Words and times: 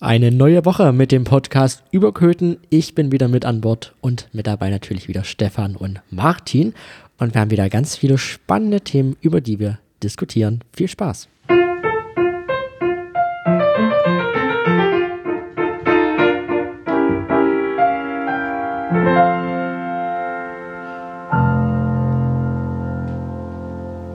Eine 0.00 0.30
neue 0.30 0.64
Woche 0.64 0.92
mit 0.92 1.10
dem 1.10 1.24
Podcast 1.24 1.82
über 1.90 2.14
Köthen. 2.14 2.58
Ich 2.70 2.94
bin 2.94 3.10
wieder 3.10 3.26
mit 3.26 3.44
an 3.44 3.60
Bord 3.60 3.96
und 4.00 4.28
mit 4.32 4.46
dabei 4.46 4.70
natürlich 4.70 5.08
wieder 5.08 5.24
Stefan 5.24 5.74
und 5.74 6.00
Martin. 6.08 6.72
Und 7.18 7.34
wir 7.34 7.40
haben 7.40 7.50
wieder 7.50 7.68
ganz 7.68 7.96
viele 7.96 8.16
spannende 8.16 8.80
Themen, 8.80 9.16
über 9.22 9.40
die 9.40 9.58
wir 9.58 9.80
diskutieren. 10.00 10.60
Viel 10.72 10.86
Spaß! 10.86 11.28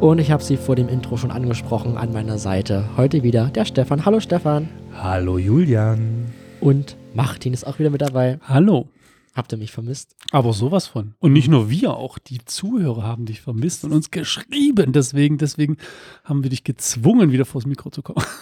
Und 0.03 0.19
ich 0.19 0.31
habe 0.31 0.43
sie 0.43 0.57
vor 0.57 0.75
dem 0.75 0.89
Intro 0.89 1.15
schon 1.15 1.31
angesprochen 1.31 1.95
an 1.95 2.11
meiner 2.11 2.37
Seite. 2.37 2.89
Heute 2.97 3.23
wieder 3.23 3.45
der 3.45 3.63
Stefan. 3.63 4.03
Hallo 4.03 4.19
Stefan. 4.19 4.67
Hallo 4.97 5.37
Julian. 5.37 6.25
Und 6.59 6.97
Martin 7.13 7.53
ist 7.53 7.65
auch 7.65 7.79
wieder 7.79 7.89
mit 7.89 8.01
dabei. 8.01 8.37
Hallo. 8.43 8.89
Habt 9.33 9.53
ihr 9.53 9.57
mich 9.57 9.71
vermisst? 9.71 10.17
Aber 10.31 10.51
sowas 10.51 10.87
von. 10.87 11.15
Und 11.19 11.31
nicht 11.31 11.47
nur 11.47 11.69
wir, 11.69 11.93
auch 11.93 12.19
die 12.19 12.43
Zuhörer 12.43 13.03
haben 13.03 13.25
dich 13.25 13.39
vermisst 13.39 13.85
und 13.85 13.93
uns 13.93 14.11
geschrieben. 14.11 14.91
Deswegen, 14.91 15.37
deswegen 15.37 15.77
haben 16.25 16.43
wir 16.43 16.49
dich 16.49 16.65
gezwungen, 16.65 17.31
wieder 17.31 17.45
vors 17.45 17.65
Mikro 17.65 17.89
zu 17.89 18.01
kommen. 18.01 18.25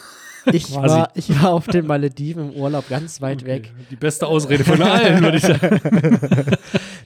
Ich 0.52 0.74
war, 0.74 1.12
ich 1.14 1.30
war 1.40 1.54
auf 1.54 1.68
den 1.68 1.86
Malediven 1.86 2.52
im 2.52 2.60
Urlaub 2.60 2.90
ganz 2.90 3.22
weit 3.22 3.44
okay. 3.44 3.48
weg. 3.48 3.74
Die 3.92 3.96
beste 3.96 4.26
Ausrede 4.26 4.64
von 4.64 4.82
allen, 4.82 5.24
würde 5.24 5.38
ich 5.38 5.44
sagen. 5.44 5.80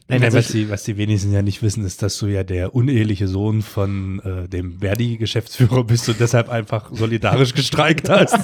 Nein, 0.08 0.22
Nein 0.22 0.34
was, 0.34 0.50
die, 0.50 0.70
was 0.70 0.84
die 0.84 0.98
wenigsten 0.98 1.32
ja 1.32 1.42
nicht 1.42 1.64
wissen, 1.64 1.84
ist, 1.84 2.04
dass 2.04 2.20
du 2.20 2.28
ja 2.28 2.44
der 2.44 2.76
uneheliche 2.76 3.28
Sohn 3.28 3.64
von 3.64 4.20
äh, 4.20 4.48
dem 4.48 4.80
Verdi-Geschäftsführer 4.80 5.84
bist 5.84 6.08
und 6.08 6.20
deshalb 6.20 6.50
einfach 6.50 6.92
solidarisch 6.92 7.56
gestreikt 7.56 8.08
hast. 8.08 8.38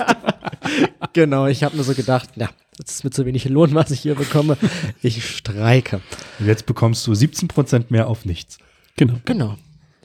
genau, 1.13 1.45
ich 1.45 1.63
habe 1.63 1.77
mir 1.77 1.83
so 1.83 1.93
gedacht, 1.93 2.29
na, 2.35 2.49
das 2.77 2.95
ist 2.95 3.03
mir 3.03 3.11
zu 3.11 3.27
wenig 3.27 3.47
Lohn, 3.47 3.75
was 3.75 3.91
ich 3.91 3.99
hier 3.99 4.15
bekomme. 4.15 4.57
Ich 5.03 5.23
streike. 5.23 6.01
Und 6.39 6.47
jetzt 6.47 6.65
bekommst 6.65 7.05
du 7.05 7.13
17 7.13 7.47
Prozent 7.47 7.91
mehr 7.91 8.07
auf 8.07 8.25
nichts. 8.25 8.57
Genau. 8.97 9.19
Genau. 9.25 9.55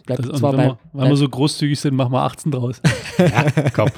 Bleibt 0.05 0.29
das, 0.29 0.39
zwar 0.39 0.53
wenn, 0.53 0.59
bei, 0.59 0.65
wir, 0.67 0.79
wenn 0.93 1.09
wir 1.09 1.17
so 1.17 1.29
großzügig 1.29 1.81
sind, 1.81 1.95
machen 1.95 2.13
wir 2.13 2.21
18 2.23 2.53
draus. 2.53 2.83
ja, 3.19 3.51
komm. 3.73 3.89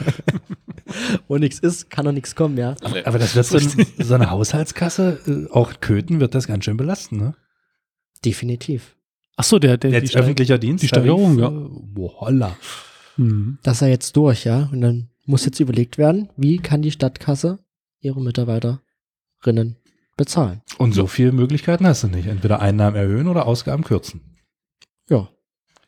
Wo 1.26 1.36
nichts 1.38 1.58
ist, 1.58 1.90
kann 1.90 2.04
doch 2.04 2.12
nichts 2.12 2.36
kommen, 2.36 2.56
ja. 2.56 2.76
Aber, 2.82 3.04
aber 3.04 3.18
das 3.18 3.34
wird 3.34 3.46
so, 3.46 3.58
so 3.98 4.14
eine 4.14 4.30
Haushaltskasse, 4.30 5.20
äh, 5.26 5.52
auch 5.52 5.80
Köthen 5.80 6.20
wird 6.20 6.36
das 6.36 6.46
ganz 6.46 6.64
schön 6.64 6.76
belasten, 6.76 7.16
ne? 7.16 7.34
Definitiv. 8.24 8.96
Ach 9.36 9.44
so, 9.44 9.58
der, 9.58 9.76
der 9.76 9.90
jetzt 9.90 10.16
öffentlicher 10.16 10.58
Dienst. 10.58 10.82
Die 10.82 10.88
Steuerung, 10.88 11.38
ja. 11.38 11.48
Boah, 11.48 12.30
mhm. 13.16 13.58
Das 13.62 13.76
ist 13.76 13.80
ja 13.82 13.86
jetzt 13.88 14.16
durch, 14.16 14.44
ja. 14.44 14.68
Und 14.72 14.80
dann 14.80 15.10
muss 15.26 15.44
jetzt 15.44 15.60
überlegt 15.60 15.98
werden, 15.98 16.30
wie 16.36 16.58
kann 16.58 16.82
die 16.82 16.90
Stadtkasse 16.90 17.60
ihre 18.00 18.20
Mitarbeiterinnen 18.20 19.76
bezahlen. 20.16 20.62
Und 20.78 20.92
so 20.92 21.06
viele 21.06 21.32
Möglichkeiten 21.32 21.86
hast 21.86 22.02
du 22.02 22.08
nicht. 22.08 22.26
Entweder 22.26 22.60
Einnahmen 22.60 22.96
erhöhen 22.96 23.28
oder 23.28 23.46
Ausgaben 23.46 23.84
kürzen. 23.84 24.36
Ja. 25.08 25.28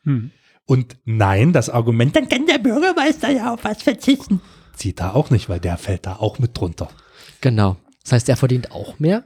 Hm. 0.03 0.31
Und 0.65 0.97
nein, 1.03 1.51
das 1.51 1.69
Argument, 1.69 2.15
dann 2.15 2.29
kann 2.29 2.45
der 2.45 2.59
Bürgermeister 2.59 3.29
ja 3.29 3.53
auf 3.53 3.63
was 3.63 3.83
verzichten. 3.83 4.39
Zieht 4.75 4.99
da 4.99 5.11
auch 5.11 5.29
nicht, 5.29 5.49
weil 5.49 5.59
der 5.59 5.77
fällt 5.77 6.05
da 6.05 6.15
auch 6.15 6.39
mit 6.39 6.57
drunter. 6.57 6.89
Genau. 7.41 7.75
Das 8.03 8.13
heißt, 8.13 8.29
er 8.29 8.37
verdient 8.37 8.71
auch 8.71 8.99
mehr? 8.99 9.25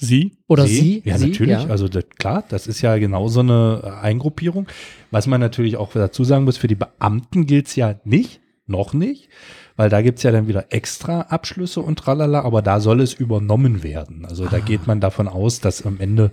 Sie? 0.00 0.38
Oder 0.48 0.66
sie? 0.66 0.74
sie? 0.74 1.02
Ja, 1.04 1.18
sie? 1.18 1.28
natürlich. 1.28 1.62
Ja. 1.62 1.68
Also 1.68 1.88
das, 1.88 2.04
klar, 2.18 2.42
das 2.48 2.66
ist 2.66 2.80
ja 2.80 2.96
genau 2.96 3.28
so 3.28 3.40
eine 3.40 3.98
Eingruppierung. 4.02 4.66
Was 5.10 5.26
man 5.26 5.40
natürlich 5.40 5.76
auch 5.76 5.92
dazu 5.92 6.24
sagen 6.24 6.44
muss, 6.44 6.56
für 6.56 6.68
die 6.68 6.74
Beamten 6.74 7.46
gilt 7.46 7.66
es 7.66 7.76
ja 7.76 7.96
nicht, 8.04 8.40
noch 8.66 8.94
nicht, 8.94 9.28
weil 9.76 9.90
da 9.90 10.00
gibt 10.00 10.18
es 10.18 10.22
ja 10.22 10.32
dann 10.32 10.48
wieder 10.48 10.66
extra 10.70 11.22
Abschlüsse 11.22 11.80
und 11.80 11.98
tralala, 11.98 12.42
aber 12.42 12.62
da 12.62 12.80
soll 12.80 13.00
es 13.00 13.12
übernommen 13.12 13.82
werden. 13.82 14.24
Also 14.24 14.46
da 14.46 14.56
ah. 14.56 14.60
geht 14.60 14.86
man 14.86 15.00
davon 15.00 15.28
aus, 15.28 15.60
dass 15.60 15.84
am 15.84 16.00
Ende 16.00 16.30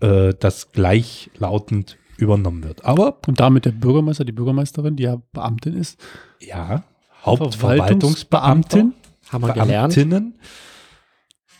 äh, 0.00 0.34
das 0.38 0.72
gleichlautend 0.72 1.96
übernommen 2.18 2.64
wird. 2.64 2.84
Aber 2.84 3.18
und 3.26 3.40
damit 3.40 3.64
der 3.64 3.72
Bürgermeister, 3.72 4.24
die 4.24 4.32
Bürgermeisterin, 4.32 4.96
die 4.96 5.04
ja 5.04 5.22
Beamtin 5.32 5.74
ist. 5.74 5.98
Ja, 6.40 6.84
Hauptverwaltungsbeamtin. 7.24 8.94
Haben 9.30 9.46
wir 9.46 9.52
gelernt. 9.54 9.96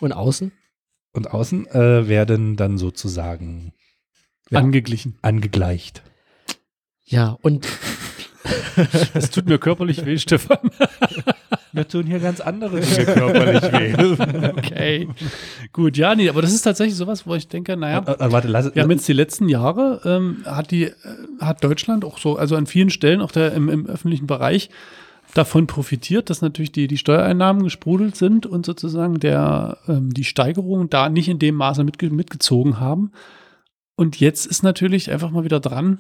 Und 0.01 0.13
außen? 0.13 0.53
Und 1.13 1.33
außen 1.33 1.67
äh, 1.67 2.09
werden 2.09 2.57
dann 2.57 2.79
sozusagen 2.79 3.73
ja, 4.51 4.59
angeglichen. 4.59 5.19
Angegleicht. 5.23 6.03
Ja, 7.05 7.37
und 7.43 7.67
es 9.15 9.31
tut 9.31 9.47
mir 9.47 9.59
körperlich 9.59 10.05
weh, 10.05 10.19
Stefan. 10.19 10.59
Mir 11.73 11.87
tun 11.87 12.05
hier 12.05 12.19
ganz 12.19 12.41
andere 12.41 12.81
Dinge 12.81 13.05
körperlich 13.05 13.63
weh. 13.73 14.49
okay. 14.59 15.09
Gut, 15.73 15.97
ja, 15.97 16.17
nee, 16.17 16.29
aber 16.29 16.43
das 16.43 16.53
ist 16.53 16.63
tatsächlich 16.63 16.97
sowas, 16.97 17.29
wo 17.29 17.35
ich 17.37 17.47
denke, 17.47 17.77
naja, 17.77 18.03
äh, 18.07 18.25
äh, 18.25 18.33
warte, 18.33 18.49
lass, 18.49 18.75
wir 18.75 18.83
haben 18.83 18.91
jetzt 18.91 19.07
die 19.07 19.13
letzten 19.13 19.49
Jahre, 19.49 20.01
ähm, 20.05 20.43
hat 20.47 20.73
die, 20.73 20.87
äh, 20.87 20.95
hat 21.41 21.63
Deutschland 21.63 22.05
auch 22.05 22.19
so, 22.19 22.37
also 22.37 22.57
an 22.57 22.67
vielen 22.67 22.91
Stellen, 22.91 23.21
auch 23.21 23.31
der, 23.31 23.53
im, 23.53 23.69
im 23.69 23.87
öffentlichen 23.87 24.27
Bereich, 24.27 24.69
davon 25.35 25.67
profitiert, 25.67 26.31
dass 26.31 26.43
natürlich 26.43 26.73
die, 26.73 26.87
die 26.87 26.99
Steuereinnahmen 26.99 27.63
gesprudelt 27.63 28.17
sind 28.17 28.47
und 28.47 28.67
sozusagen 28.67 29.21
der, 29.21 29.79
ähm, 29.89 30.13
die 30.13 30.25
Steigerungen 30.25 30.91
da 30.91 31.09
nicht 31.09 31.29
in 31.29 31.39
dem 31.39 31.55
Maße 31.55 31.85
mitge 31.85 32.11
mitgezogen 32.11 32.81
haben. 32.81 33.13
Und 33.97 34.19
jetzt 34.19 34.47
ist 34.47 34.63
natürlich 34.63 35.11
einfach 35.11 35.31
mal 35.31 35.45
wieder 35.45 35.61
dran, 35.61 35.99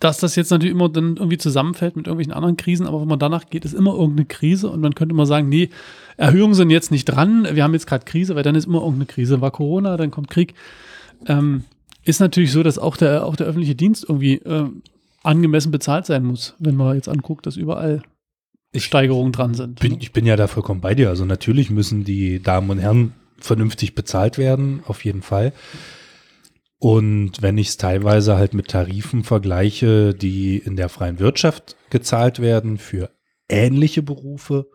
dass 0.00 0.18
das 0.18 0.34
jetzt 0.34 0.50
natürlich 0.50 0.74
immer 0.74 0.88
dann 0.88 1.16
irgendwie 1.16 1.38
zusammenfällt 1.38 1.94
mit 1.94 2.06
irgendwelchen 2.06 2.32
anderen 2.32 2.56
Krisen, 2.56 2.86
aber 2.86 3.02
wenn 3.02 3.08
man 3.08 3.18
danach 3.18 3.50
geht, 3.50 3.66
ist 3.66 3.74
immer 3.74 3.92
irgendeine 3.92 4.24
Krise 4.24 4.70
und 4.70 4.80
man 4.80 4.94
könnte 4.94 5.12
immer 5.12 5.26
sagen, 5.26 5.48
nee, 5.50 5.68
Erhöhungen 6.16 6.54
sind 6.54 6.70
jetzt 6.70 6.90
nicht 6.90 7.04
dran, 7.04 7.46
wir 7.52 7.62
haben 7.62 7.74
jetzt 7.74 7.86
gerade 7.86 8.06
Krise, 8.06 8.34
weil 8.34 8.42
dann 8.42 8.54
ist 8.54 8.66
immer 8.66 8.78
irgendeine 8.78 9.06
Krise. 9.06 9.42
War 9.42 9.50
Corona, 9.50 9.98
dann 9.98 10.10
kommt 10.10 10.30
Krieg. 10.30 10.54
Ähm, 11.26 11.64
ist 12.02 12.20
natürlich 12.20 12.50
so, 12.50 12.62
dass 12.62 12.78
auch 12.78 12.96
der, 12.96 13.26
auch 13.26 13.36
der 13.36 13.46
öffentliche 13.46 13.74
Dienst 13.74 14.06
irgendwie 14.08 14.36
äh, 14.36 14.70
angemessen 15.22 15.70
bezahlt 15.70 16.06
sein 16.06 16.24
muss, 16.24 16.54
wenn 16.58 16.76
man 16.76 16.96
jetzt 16.96 17.08
anguckt, 17.08 17.46
dass 17.46 17.56
überall 17.56 18.02
ich, 18.72 18.84
Steigerungen 18.84 19.32
dran 19.32 19.54
sind. 19.54 19.80
Bin, 19.80 19.98
ich 20.00 20.12
bin 20.12 20.26
ja 20.26 20.36
da 20.36 20.46
vollkommen 20.46 20.80
bei 20.80 20.94
dir. 20.94 21.08
Also 21.08 21.24
natürlich 21.24 21.70
müssen 21.70 22.04
die 22.04 22.42
Damen 22.42 22.70
und 22.70 22.78
Herren 22.78 23.14
vernünftig 23.38 23.94
bezahlt 23.94 24.38
werden, 24.38 24.82
auf 24.86 25.04
jeden 25.04 25.22
Fall. 25.22 25.52
Und 26.78 27.42
wenn 27.42 27.58
ich 27.58 27.68
es 27.68 27.76
teilweise 27.76 28.36
halt 28.36 28.54
mit 28.54 28.68
Tarifen 28.68 29.24
vergleiche, 29.24 30.14
die 30.14 30.56
in 30.56 30.76
der 30.76 30.88
freien 30.88 31.18
Wirtschaft 31.18 31.76
gezahlt 31.90 32.40
werden 32.40 32.78
für 32.78 33.10
ähnliche 33.48 34.02
Berufe, 34.02 34.70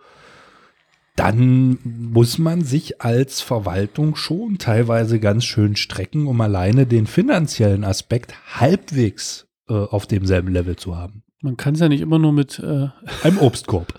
dann 1.16 1.80
muss 1.84 2.38
man 2.38 2.62
sich 2.62 3.02
als 3.02 3.42
Verwaltung 3.42 4.16
schon 4.16 4.58
teilweise 4.58 5.20
ganz 5.20 5.46
schön 5.46 5.76
strecken, 5.76 6.28
um 6.28 6.42
alleine 6.42 6.86
den 6.86 7.08
finanziellen 7.08 7.86
Aspekt 7.86 8.36
halbwegs 8.60 9.45
äh, 9.70 9.74
auf 9.74 10.06
demselben 10.08 10.52
Level 10.52 10.76
zu 10.76 10.98
haben. 10.98 11.24
Man 11.42 11.58
kann 11.58 11.76
es 11.76 11.80
ja 11.80 11.90
nicht 11.90 12.02
immer 12.02 12.18
nur 12.18 12.34
mit 12.34 12.60
äh, 12.60 12.88
einem 13.24 13.38
Obstkorb. 13.40 13.94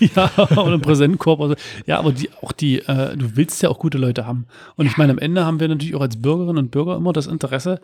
ja, 0.00 0.30
oder 0.36 0.66
einem 0.66 0.80
Präsentkorb. 0.80 1.40
Also, 1.40 1.54
ja, 1.86 1.98
aber 1.98 2.12
die, 2.12 2.30
auch 2.42 2.52
die, 2.52 2.80
äh, 2.80 3.16
du 3.16 3.36
willst 3.36 3.62
ja 3.62 3.68
auch 3.68 3.78
gute 3.78 3.98
Leute 3.98 4.26
haben. 4.26 4.46
Und 4.76 4.86
ich 4.86 4.96
meine, 4.96 5.12
am 5.12 5.18
Ende 5.18 5.44
haben 5.44 5.60
wir 5.60 5.68
natürlich 5.68 5.94
auch 5.94 6.00
als 6.00 6.20
Bürgerinnen 6.20 6.58
und 6.58 6.70
Bürger 6.70 6.96
immer 6.96 7.12
das 7.12 7.26
Interesse, 7.26 7.80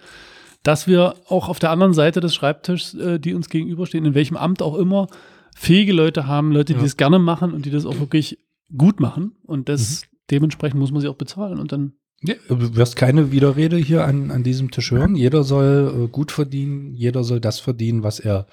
dass 0.64 0.86
wir 0.88 1.14
auch 1.28 1.48
auf 1.48 1.58
der 1.58 1.70
anderen 1.70 1.94
Seite 1.94 2.20
des 2.20 2.34
Schreibtischs, 2.34 2.94
äh, 2.94 3.20
die 3.20 3.34
uns 3.34 3.48
gegenüberstehen, 3.48 4.04
in 4.04 4.14
welchem 4.14 4.36
Amt 4.36 4.62
auch 4.62 4.76
immer, 4.76 5.06
fähige 5.54 5.92
Leute 5.92 6.26
haben, 6.26 6.50
Leute, 6.50 6.72
die 6.72 6.78
ja. 6.78 6.82
das 6.82 6.96
gerne 6.96 7.18
machen 7.18 7.52
und 7.52 7.66
die 7.66 7.70
das 7.70 7.86
auch 7.86 8.00
wirklich 8.00 8.38
gut 8.76 8.98
machen. 8.98 9.36
Und 9.44 9.68
das 9.68 10.02
mhm. 10.02 10.16
dementsprechend 10.30 10.80
muss 10.80 10.90
man 10.90 11.00
sie 11.00 11.08
auch 11.08 11.16
bezahlen 11.16 11.60
und 11.60 11.70
dann 11.70 11.92
ja, 12.24 12.34
du 12.48 12.74
wirst 12.74 12.96
keine 12.96 13.32
Widerrede 13.32 13.76
hier 13.76 14.04
an, 14.06 14.30
an 14.30 14.42
diesem 14.42 14.70
Tisch 14.70 14.90
hören. 14.90 15.14
Jeder 15.14 15.44
soll 15.44 16.04
äh, 16.04 16.08
gut 16.08 16.32
verdienen, 16.32 16.94
jeder 16.94 17.22
soll 17.22 17.38
das 17.38 17.60
verdienen, 17.60 18.02
was 18.02 18.18
er 18.18 18.46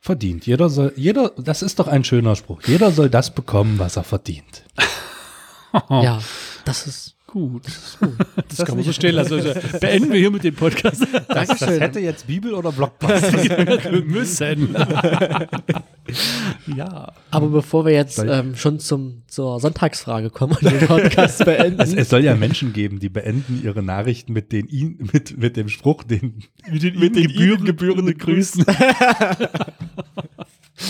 verdient. 0.00 0.44
Jeder 0.44 0.68
soll, 0.68 0.92
jeder, 0.96 1.30
das 1.36 1.62
ist 1.62 1.78
doch 1.78 1.86
ein 1.86 2.02
schöner 2.02 2.34
Spruch. 2.34 2.62
Jeder 2.66 2.90
soll 2.90 3.08
das 3.08 3.32
bekommen, 3.32 3.78
was 3.78 3.96
er 3.96 4.02
verdient. 4.02 4.64
ja, 5.88 6.20
das 6.64 6.88
ist 6.88 7.16
gut. 7.30 7.66
Das, 7.66 7.98
gut. 7.98 8.14
das, 8.18 8.44
das 8.56 8.66
kann 8.66 8.76
man 8.76 8.84
so 8.84 8.92
stehen 8.92 9.14
lassen. 9.14 9.34
Also, 9.34 9.78
beenden 9.78 10.12
wir 10.12 10.18
hier 10.18 10.30
mit 10.30 10.44
dem 10.44 10.54
Podcast. 10.54 11.06
Das, 11.28 11.48
das 11.48 11.80
hätte 11.80 12.00
jetzt 12.00 12.26
Bibel 12.26 12.54
oder 12.54 12.72
Blockbuster 12.72 14.02
müssen. 14.04 14.74
ja. 16.76 17.12
Aber 17.30 17.48
bevor 17.48 17.86
wir 17.86 17.92
jetzt 17.92 18.18
ähm, 18.18 18.56
schon 18.56 18.80
zum, 18.80 19.22
zur 19.26 19.60
Sonntagsfrage 19.60 20.30
kommen 20.30 20.56
und 20.60 20.70
den 20.70 20.86
Podcast 20.86 21.44
beenden. 21.44 21.80
Es, 21.80 21.94
es, 21.94 22.08
soll 22.08 22.24
ja 22.24 22.34
Menschen 22.34 22.72
geben, 22.72 22.98
die 22.98 23.08
beenden 23.08 23.60
ihre 23.62 23.82
Nachrichten 23.82 24.32
mit, 24.32 24.52
den 24.52 24.66
mit, 25.12 25.38
mit 25.38 25.56
dem 25.56 25.68
Spruch, 25.68 26.02
den, 26.02 26.42
mit 26.70 26.82
den, 26.82 26.98
mit 26.98 27.16
den 27.16 27.28
gebührenden, 27.28 27.66
gebührenden 27.66 28.18
Grüßen. 28.18 28.64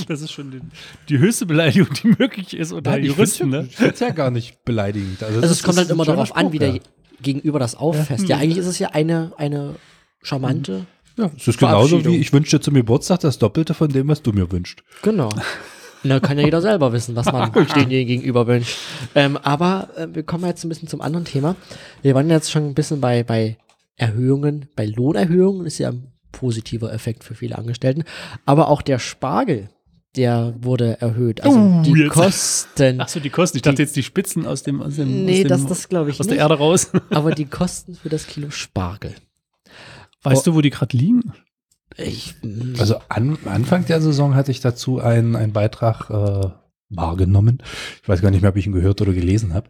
Das 0.09 0.21
ist 0.23 0.33
schon 0.33 0.51
die, 0.51 0.61
die, 1.09 1.19
höchste 1.19 1.47
Beleidigung, 1.47 1.89
die 1.95 2.09
möglich 2.19 2.55
ist 2.55 2.73
unter 2.73 2.93
Nein, 2.93 3.05
Juristen. 3.05 3.51
Ne? 3.51 3.67
Ich 3.69 3.77
finde 3.77 3.95
es 3.95 4.01
ja 4.01 4.11
gar 4.11 4.31
nicht 4.31 4.65
beleidigend. 4.65 5.23
Also, 5.23 5.41
also 5.41 5.53
es 5.53 5.63
kommt 5.63 5.79
halt 5.79 5.91
immer 5.91 6.05
darauf 6.05 6.29
Spruch, 6.29 6.37
an, 6.37 6.53
wie 6.53 6.59
der 6.59 6.75
ja. 6.75 6.81
Gegenüber 7.23 7.59
das 7.59 7.75
auffasst. 7.75 8.29
Ja. 8.29 8.37
ja, 8.37 8.43
eigentlich 8.43 8.59
ist 8.59 8.67
es 8.67 8.79
ja 8.79 8.91
eine, 8.91 9.33
eine 9.37 9.77
charmante. 10.23 10.87
Ja, 11.17 11.31
es 11.37 11.49
ist 11.49 11.59
genauso 11.59 12.05
wie 12.05 12.17
ich 12.17 12.33
wünsche 12.33 12.61
zum 12.61 12.75
Geburtstag 12.75 13.21
das 13.21 13.39
Doppelte 13.39 13.75
von 13.75 13.89
dem, 13.89 14.09
was 14.09 14.23
du 14.23 14.33
mir 14.33 14.51
wünschst. 14.51 14.83
Genau. 15.03 15.29
Na, 16.03 16.19
kann 16.19 16.39
ja 16.39 16.45
jeder 16.45 16.63
selber 16.63 16.93
wissen, 16.93 17.15
was 17.15 17.27
man 17.27 17.53
dem 17.75 17.89
gegenüber 17.89 18.47
wünscht. 18.47 18.79
Ähm, 19.15 19.37
aber 19.37 19.91
äh, 19.97 20.07
wir 20.13 20.23
kommen 20.23 20.47
jetzt 20.47 20.65
ein 20.65 20.71
bisschen 20.71 20.89
zum 20.89 21.03
anderen 21.03 21.27
Thema. 21.27 21.57
Wir 22.03 22.15
waren 22.15 22.31
jetzt 22.31 22.51
schon 22.51 22.69
ein 22.69 22.75
bisschen 22.75 23.01
bei, 23.01 23.23
bei 23.23 23.59
Erhöhungen, 23.97 24.69
bei 24.77 24.87
Lohnerhöhungen 24.87 25.67
ist 25.67 25.79
ja 25.79 25.91
ein 25.91 26.11
positiver 26.33 26.93
Effekt 26.93 27.23
für 27.23 27.35
viele 27.35 27.59
Angestellten. 27.59 28.05
Aber 28.47 28.69
auch 28.69 28.81
der 28.81 28.99
Spargel, 28.99 29.69
der 30.17 30.55
wurde 30.61 31.01
erhöht. 31.01 31.43
Also 31.43 31.59
Uh, 31.59 31.83
die 31.83 31.93
jetzt. 31.93 32.11
Kosten. 32.13 33.01
Achso, 33.01 33.21
die 33.21 33.31
Kosten. 33.31 33.59
Ich 33.59 33.63
dachte 33.63 33.83
jetzt 33.83 33.95
die 33.97 34.03
Spitzen 34.03 34.47
aus 34.47 34.63
dem, 34.63 34.83
aus 34.83 34.97
dem, 34.97 35.25
nee, 35.25 35.33
aus 35.33 35.39
dem, 35.43 35.49
das, 35.49 35.67
das 35.67 35.89
glaube 35.89 36.11
ich 36.11 36.21
aus 36.21 36.27
nicht. 36.27 36.37
der 36.37 36.43
Erde 36.45 36.59
raus. 36.59 36.91
aber 37.11 37.33
die 37.33 37.47
Kosten 37.47 37.95
für 37.95 38.09
das 38.09 38.27
Kilo 38.27 38.51
Spargel. 38.51 39.15
Weißt 40.23 40.47
du, 40.47 40.55
wo 40.55 40.61
die 40.61 40.71
gerade 40.71 40.97
liegen? 40.97 41.33
Ich, 41.97 42.35
Also 42.79 42.97
an, 43.09 43.39
Anfang 43.47 43.85
der 43.87 44.01
Saison 44.01 44.35
hatte 44.35 44.51
ich 44.51 44.61
dazu 44.61 45.01
einen, 45.01 45.35
einen 45.35 45.53
Beitrag 45.53 46.11
äh, 46.11 46.51
wahrgenommen. 46.89 47.63
Ich 48.03 48.09
weiß 48.09 48.21
gar 48.21 48.31
nicht 48.31 48.43
mehr, 48.43 48.51
ob 48.51 48.57
ich 48.57 48.67
ihn 48.67 48.73
gehört 48.73 49.01
oder 49.01 49.13
gelesen 49.13 49.55
habe. 49.55 49.69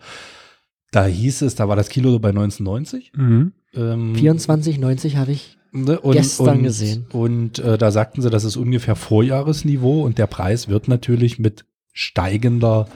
Da 0.90 1.06
hieß 1.06 1.42
es, 1.42 1.54
da 1.54 1.69
war 1.69 1.76
das 1.76 1.88
Kilo 1.88 2.10
so 2.10 2.19
bei 2.19 2.31
1990. 2.31 3.12
Mhm. 3.14 3.52
Ähm, 3.75 4.14
24,90 4.14 5.16
habe 5.16 5.32
ich. 5.32 5.56
Ne, 5.72 6.00
und, 6.00 6.14
gestern 6.14 6.58
und, 6.58 6.62
gesehen. 6.62 7.06
Und 7.12 7.58
äh, 7.58 7.78
da 7.78 7.90
sagten 7.90 8.22
sie, 8.22 8.31
das 8.31 8.44
ist 8.44 8.56
ungefähr 8.56 8.96
Vorjahresniveau 8.96 10.02
und 10.02 10.19
der 10.19 10.26
Preis 10.26 10.69
wird 10.69 10.88
natürlich 10.88 11.38
mit 11.38 11.64
steigender, 11.93 12.88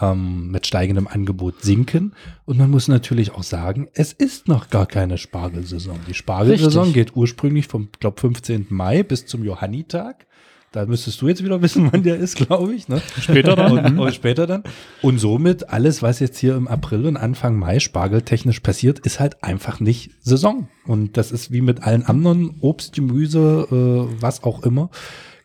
ähm, 0.00 0.50
mit 0.50 0.66
steigendem 0.66 1.08
Angebot 1.08 1.62
sinken. 1.62 2.14
Und 2.44 2.58
man 2.58 2.70
muss 2.70 2.88
natürlich 2.88 3.32
auch 3.32 3.42
sagen, 3.42 3.88
es 3.94 4.12
ist 4.12 4.48
noch 4.48 4.70
gar 4.70 4.86
keine 4.86 5.18
Spargelsaison. 5.18 5.98
Die 6.08 6.14
Spargelsaison 6.14 6.84
Richtig. 6.84 7.06
geht 7.06 7.16
ursprünglich 7.16 7.66
vom, 7.66 7.88
glaube 7.98 8.20
15. 8.20 8.66
Mai 8.70 9.02
bis 9.02 9.26
zum 9.26 9.44
Johannitag. 9.44 10.26
Da 10.72 10.84
müsstest 10.84 11.20
du 11.22 11.28
jetzt 11.28 11.42
wieder 11.42 11.62
wissen, 11.62 11.90
wann 11.92 12.02
der 12.02 12.16
ist, 12.16 12.36
glaube 12.36 12.74
ich. 12.74 12.88
Ne? 12.88 13.00
Später 13.20 13.56
dann. 13.56 13.78
Und, 13.78 13.98
und 13.98 14.14
später 14.14 14.46
dann. 14.46 14.64
Und 15.00 15.18
somit 15.18 15.70
alles, 15.70 16.02
was 16.02 16.20
jetzt 16.20 16.38
hier 16.38 16.56
im 16.56 16.68
April 16.68 17.06
und 17.06 17.16
Anfang 17.16 17.56
Mai 17.56 17.78
spargeltechnisch 17.80 18.60
passiert, 18.60 18.98
ist 19.00 19.18
halt 19.18 19.42
einfach 19.42 19.80
nicht 19.80 20.10
Saison. 20.20 20.68
Und 20.86 21.16
das 21.16 21.32
ist 21.32 21.50
wie 21.52 21.62
mit 21.62 21.82
allen 21.82 22.04
anderen 22.04 22.56
Obst, 22.60 22.94
Gemüse, 22.94 23.66
äh, 23.70 24.22
was 24.22 24.42
auch 24.44 24.62
immer. 24.62 24.90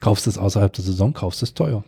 Kaufst 0.01 0.27
es 0.27 0.37
außerhalb 0.37 0.73
der 0.73 0.83
Saison, 0.83 1.13
kaufst 1.13 1.41
es 1.43 1.53
teuer. 1.53 1.85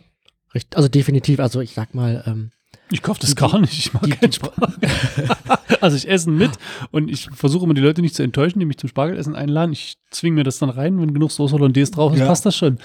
Also 0.74 0.88
definitiv, 0.88 1.38
also 1.38 1.60
ich 1.60 1.74
sag 1.74 1.94
mal, 1.94 2.24
ähm, 2.26 2.50
Ich 2.90 3.02
kaufe 3.02 3.20
das 3.20 3.34
gar 3.34 3.58
nicht. 3.58 3.72
Ich 3.78 3.92
mag 3.92 4.08
keinen 4.20 4.32
Spargel. 4.32 4.88
also 5.80 5.96
ich 5.96 6.08
esse 6.08 6.30
mit 6.30 6.52
und 6.92 7.10
ich 7.10 7.28
versuche 7.34 7.64
immer 7.64 7.74
die 7.74 7.80
Leute 7.80 8.00
nicht 8.00 8.14
zu 8.14 8.22
enttäuschen, 8.22 8.60
die 8.60 8.64
mich 8.66 8.78
zum 8.78 8.88
Spargelessen 8.88 9.34
einladen. 9.34 9.72
Ich 9.72 9.96
zwinge 10.10 10.36
mir 10.36 10.44
das 10.44 10.58
dann 10.58 10.70
rein, 10.70 11.00
wenn 11.00 11.12
genug 11.12 11.32
Soße 11.32 11.54
Hollandaise 11.54 11.90
drauf 11.92 12.12
ist, 12.12 12.20
Ja. 12.20 12.26
passt 12.26 12.46
das 12.46 12.56
schon. 12.56 12.78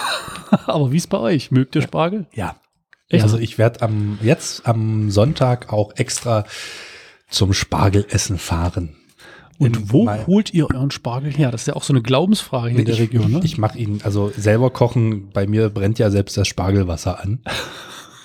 Aber 0.66 0.90
wie 0.92 0.96
ist 0.96 1.08
bei 1.08 1.18
euch? 1.18 1.50
Mögt 1.50 1.76
ihr 1.76 1.82
Spargel? 1.82 2.26
Ja. 2.34 2.56
Echt? 3.08 3.22
Also 3.22 3.38
ich 3.38 3.58
werde 3.58 3.82
am, 3.82 4.18
jetzt 4.22 4.66
am 4.66 5.10
Sonntag 5.10 5.72
auch 5.72 5.92
extra 5.96 6.44
zum 7.30 7.52
Spargelessen 7.54 8.38
fahren. 8.38 8.96
Und 9.58 9.76
In 9.76 9.92
wo 9.92 10.08
holt 10.26 10.54
ihr 10.54 10.68
euren 10.72 10.90
Spargel 10.90 11.32
her? 11.32 11.50
Das 11.50 11.62
ist 11.62 11.66
ja 11.66 11.74
auch 11.74 11.82
so 11.82 11.92
eine 11.92 12.02
Glaubensfrage 12.02 12.70
hier 12.70 12.78
in 12.80 12.84
der 12.84 12.98
Region, 12.98 13.30
ne? 13.32 13.40
Ich 13.42 13.58
mache 13.58 13.76
ihn, 13.78 14.00
also 14.04 14.32
selber 14.36 14.70
kochen, 14.70 15.30
bei 15.30 15.46
mir 15.48 15.68
brennt 15.68 15.98
ja 15.98 16.10
selbst 16.10 16.36
das 16.36 16.46
Spargelwasser 16.46 17.20
an. 17.20 17.40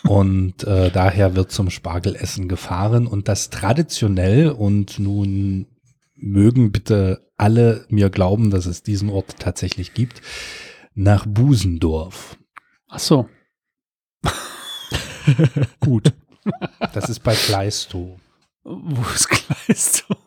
Und 0.08 0.64
äh, 0.66 0.92
daher 0.92 1.36
wird 1.36 1.52
zum 1.52 1.70
Spargelessen 1.70 2.48
gefahren 2.48 3.08
und 3.08 3.28
das 3.28 3.50
traditionell 3.50 4.50
und 4.50 5.00
nun 5.00 5.68
mögen 6.16 6.72
bitte 6.72 7.30
alle 7.38 7.86
mir 7.90 8.10
glauben, 8.10 8.52
dass 8.52 8.66
es 8.66 8.84
diesen 8.84 9.10
Ort 9.10 9.40
tatsächlich 9.40 9.94
gibt, 9.94 10.22
nach 10.94 11.26
Busendorf. 11.26 12.38
Ach 12.90 13.00
so. 13.00 13.30
Gut. 15.80 16.14
Das 16.94 17.10
ist 17.10 17.22
bei 17.22 17.34
Kleistow, 17.34 18.20
Wo 18.64 19.02
ist 19.14 19.30
Kleistow? 19.30 20.18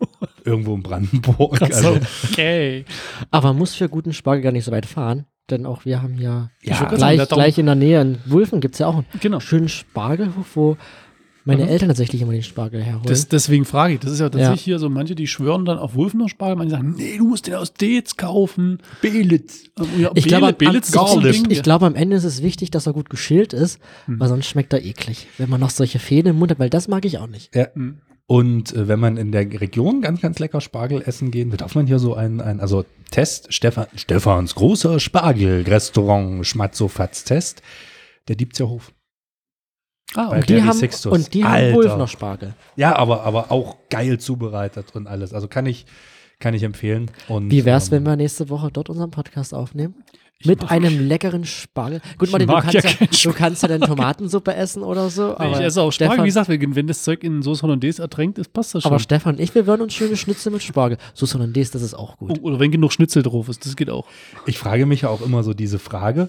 irgendwo 0.45 0.75
in 0.75 0.83
Brandenburg. 0.83 1.61
Also, 1.61 1.99
okay. 2.25 2.85
aber 3.31 3.49
man 3.49 3.59
muss 3.59 3.75
für 3.75 3.89
guten 3.89 4.13
Spargel 4.13 4.43
gar 4.43 4.53
nicht 4.53 4.65
so 4.65 4.73
weit 4.73 4.87
fahren, 4.87 5.27
denn 5.51 5.67
auch 5.67 5.85
wir 5.85 6.03
haben 6.03 6.17
ja, 6.19 6.51
Ja, 6.63 6.75
Ich 6.75 6.81
wollte 6.81 6.85
gerade 6.97 6.99
sagen, 7.01 7.17
gleich, 7.17 7.29
gleich 7.29 7.59
in 7.59 7.67
der 7.67 7.75
Nähe 7.75 8.01
in 8.01 8.19
Wulfen 8.27 8.61
gibt 8.61 8.75
es 8.75 8.79
ja 8.81 8.87
auch 8.89 8.95
einen 8.97 9.07
Genau. 9.21 9.41
schönen 9.41 9.69
Spargelhof, 9.69 10.55
wo 10.57 10.77
meine 11.45 11.63
Mhm. 11.63 11.69
Eltern 11.69 11.89
tatsächlich 11.89 12.21
immer 12.23 12.33
den 12.33 12.43
Spargel 12.43 12.83
herholen. 12.83 13.07
Das, 13.07 13.29
deswegen 13.29 13.65
frage 13.65 13.95
ich. 13.95 14.01
Das 14.01 14.11
ist 14.11 14.19
ja 14.19 14.29
tatsächlich 14.29 14.63
Ja. 14.63 14.65
hier 14.65 14.79
so, 14.81 14.89
manche, 14.91 15.15
die 15.15 15.29
schwören 15.29 15.65
dann 15.65 15.79
auf 15.79 15.95
Wulfener 15.95 16.29
Spargel, 16.29 16.57
manche 16.57 16.73
sagen, 16.73 16.95
nee, 16.97 17.19
du 17.19 17.25
musst 17.29 17.47
den 17.47 17.55
aus 17.55 17.73
Dez 17.73 18.17
kaufen. 18.17 18.79
Belitz. 19.01 19.65
Ähm, 19.79 19.87
Ja, 19.99 20.11
ich, 20.15 20.25
glaube, 20.27 20.49
am, 20.49 20.55
Belitz 20.57 20.93
ich, 20.93 21.51
ich 21.51 21.63
glaube, 21.63 21.87
am 21.87 21.95
Ende 21.95 22.17
ist 22.17 22.25
es 22.25 22.43
wichtig, 22.43 22.73
dass 22.73 22.87
er 22.87 22.93
gut 22.95 23.11
geschält 23.11 23.53
ist, 23.53 23.79
Hm. 24.07 24.19
weil 24.19 24.29
sonst 24.29 24.47
schmeckt 24.47 24.73
er 24.73 24.85
eklig. 24.85 25.29
Wenn 25.39 25.49
man 25.49 25.61
noch 25.61 25.71
solche 25.71 26.01
Fäden 26.01 26.31
im 26.31 26.39
Mund 26.41 26.51
hat, 26.51 26.59
weil 26.59 26.71
das 26.71 26.89
mag 26.89 27.05
ich 27.05 27.19
auch 27.19 27.29
nicht. 27.29 27.55
Ja. 27.55 27.69
Hm. 27.75 27.99
Und 28.29 28.75
äh, 28.75 28.89
wenn 28.89 28.99
man 28.99 29.17
in 29.17 29.31
der 29.31 29.61
Region 29.61 30.01
ganz, 30.01 30.21
ganz 30.21 30.39
lecker 30.39 30.61
Spargel 30.61 31.03
essen 31.03 31.31
gehen 31.31 31.53
will, 31.53 31.59
darf 31.59 31.75
man 31.75 31.87
hier 31.87 32.01
so 32.01 32.15
ein, 32.15 32.41
ein 32.41 32.61
also 32.61 32.85
Test, 33.11 33.55
Stefan, 33.55 33.87
Stefans 33.95 34.57
großer 34.57 34.99
Spargel-Restaurant, 34.99 36.45
Schmatzofatz-Test, 36.45 37.63
der 38.27 38.37
Diebzerhof. 38.37 38.93
Ah, 40.15 40.29
okay. 40.29 40.57
Die 40.57 40.63
haben, 40.63 40.79
Sixtus. 40.79 41.13
und 41.13 41.35
die 41.35 41.45
haben 41.45 41.53
Alter. 41.53 41.77
Wulfner 41.77 42.09
Spargel. 42.09 42.55
Ja, 42.75 42.97
aber, 42.97 43.23
aber 43.23 43.53
auch 43.53 43.77
geil 43.91 44.19
zubereitet 44.19 44.95
und 44.95 45.07
alles. 45.07 45.33
Also 45.33 45.47
kann 45.47 45.67
ich, 45.67 45.87
kann 46.41 46.55
ich 46.55 46.63
empfehlen. 46.63 47.11
Und, 47.29 47.51
Wie 47.51 47.65
wär's, 47.65 47.91
wenn 47.91 47.99
ähm, 47.99 48.07
wir 48.07 48.17
nächste 48.17 48.49
Woche 48.49 48.71
dort 48.73 48.89
unseren 48.89 49.11
Podcast 49.11 49.55
aufnehmen? 49.55 49.95
Ich 50.39 50.47
Mit 50.47 50.61
mag- 50.61 50.71
einem 50.71 51.09
leckeren 51.09 51.45
Spargel. 51.47 52.01
Gut, 52.19 52.29
Ich 52.29 52.33
Martin, 52.33 52.47
du 52.49 52.55
kannst 52.55 52.75
ja 52.75 52.81
ja, 52.81 53.07
du 53.23 53.33
kannst 53.33 53.63
ja 53.63 53.69
dann 53.69 53.81
Tomatensuppe 53.81 54.55
essen 54.55 54.83
oder 54.83 55.09
so. 55.09 55.29
Nee, 55.29 55.35
Aber 55.37 55.59
ich 55.61 55.65
esse 55.67 55.81
auch 55.81 55.91
Spargel. 55.91 56.13
Stefan, 56.13 56.25
Wie 56.25 56.29
gesagt, 56.29 56.77
wenn 56.77 56.87
das 56.87 57.03
Zeug 57.05 57.25
in 57.25 57.41
Soße 57.41 57.63
Hollandaise 57.63 58.03
ertränkt 58.03 58.37
ist, 58.39 58.53
passt 58.53 58.75
das 58.75 58.83
schon. 58.83 58.93
aber 58.93 58.99
Stefan 58.99 59.39
ich, 59.39 59.55
wir 59.55 59.67
würden 59.67 59.81
uns 59.83 59.95
schöne 59.95 60.15
Schnitzel 60.17 60.53
mit 60.53 60.63
Spargel. 60.63 60.99
So 61.15 61.27
Hollandaise, 61.27 61.73
das 61.73 61.81
ist 61.81 61.95
auch 61.95 62.19
gut. 62.19 62.39
Oh, 62.43 62.49
Oder 62.49 62.61
wenn 62.61 62.71
genug 62.71 62.93
Schnitzel 62.93 63.23
drauf 63.23 63.49
ist, 63.49 63.65
das 63.65 63.77
geht 63.77 63.89
auch. 63.89 64.07
Ich 64.45 64.59
frage 64.59 64.85
mich 64.85 65.03
ja 65.03 65.09
auch 65.09 65.23
immer 65.23 65.43
so 65.43 65.55
diese 65.55 65.79
Frage, 65.79 66.29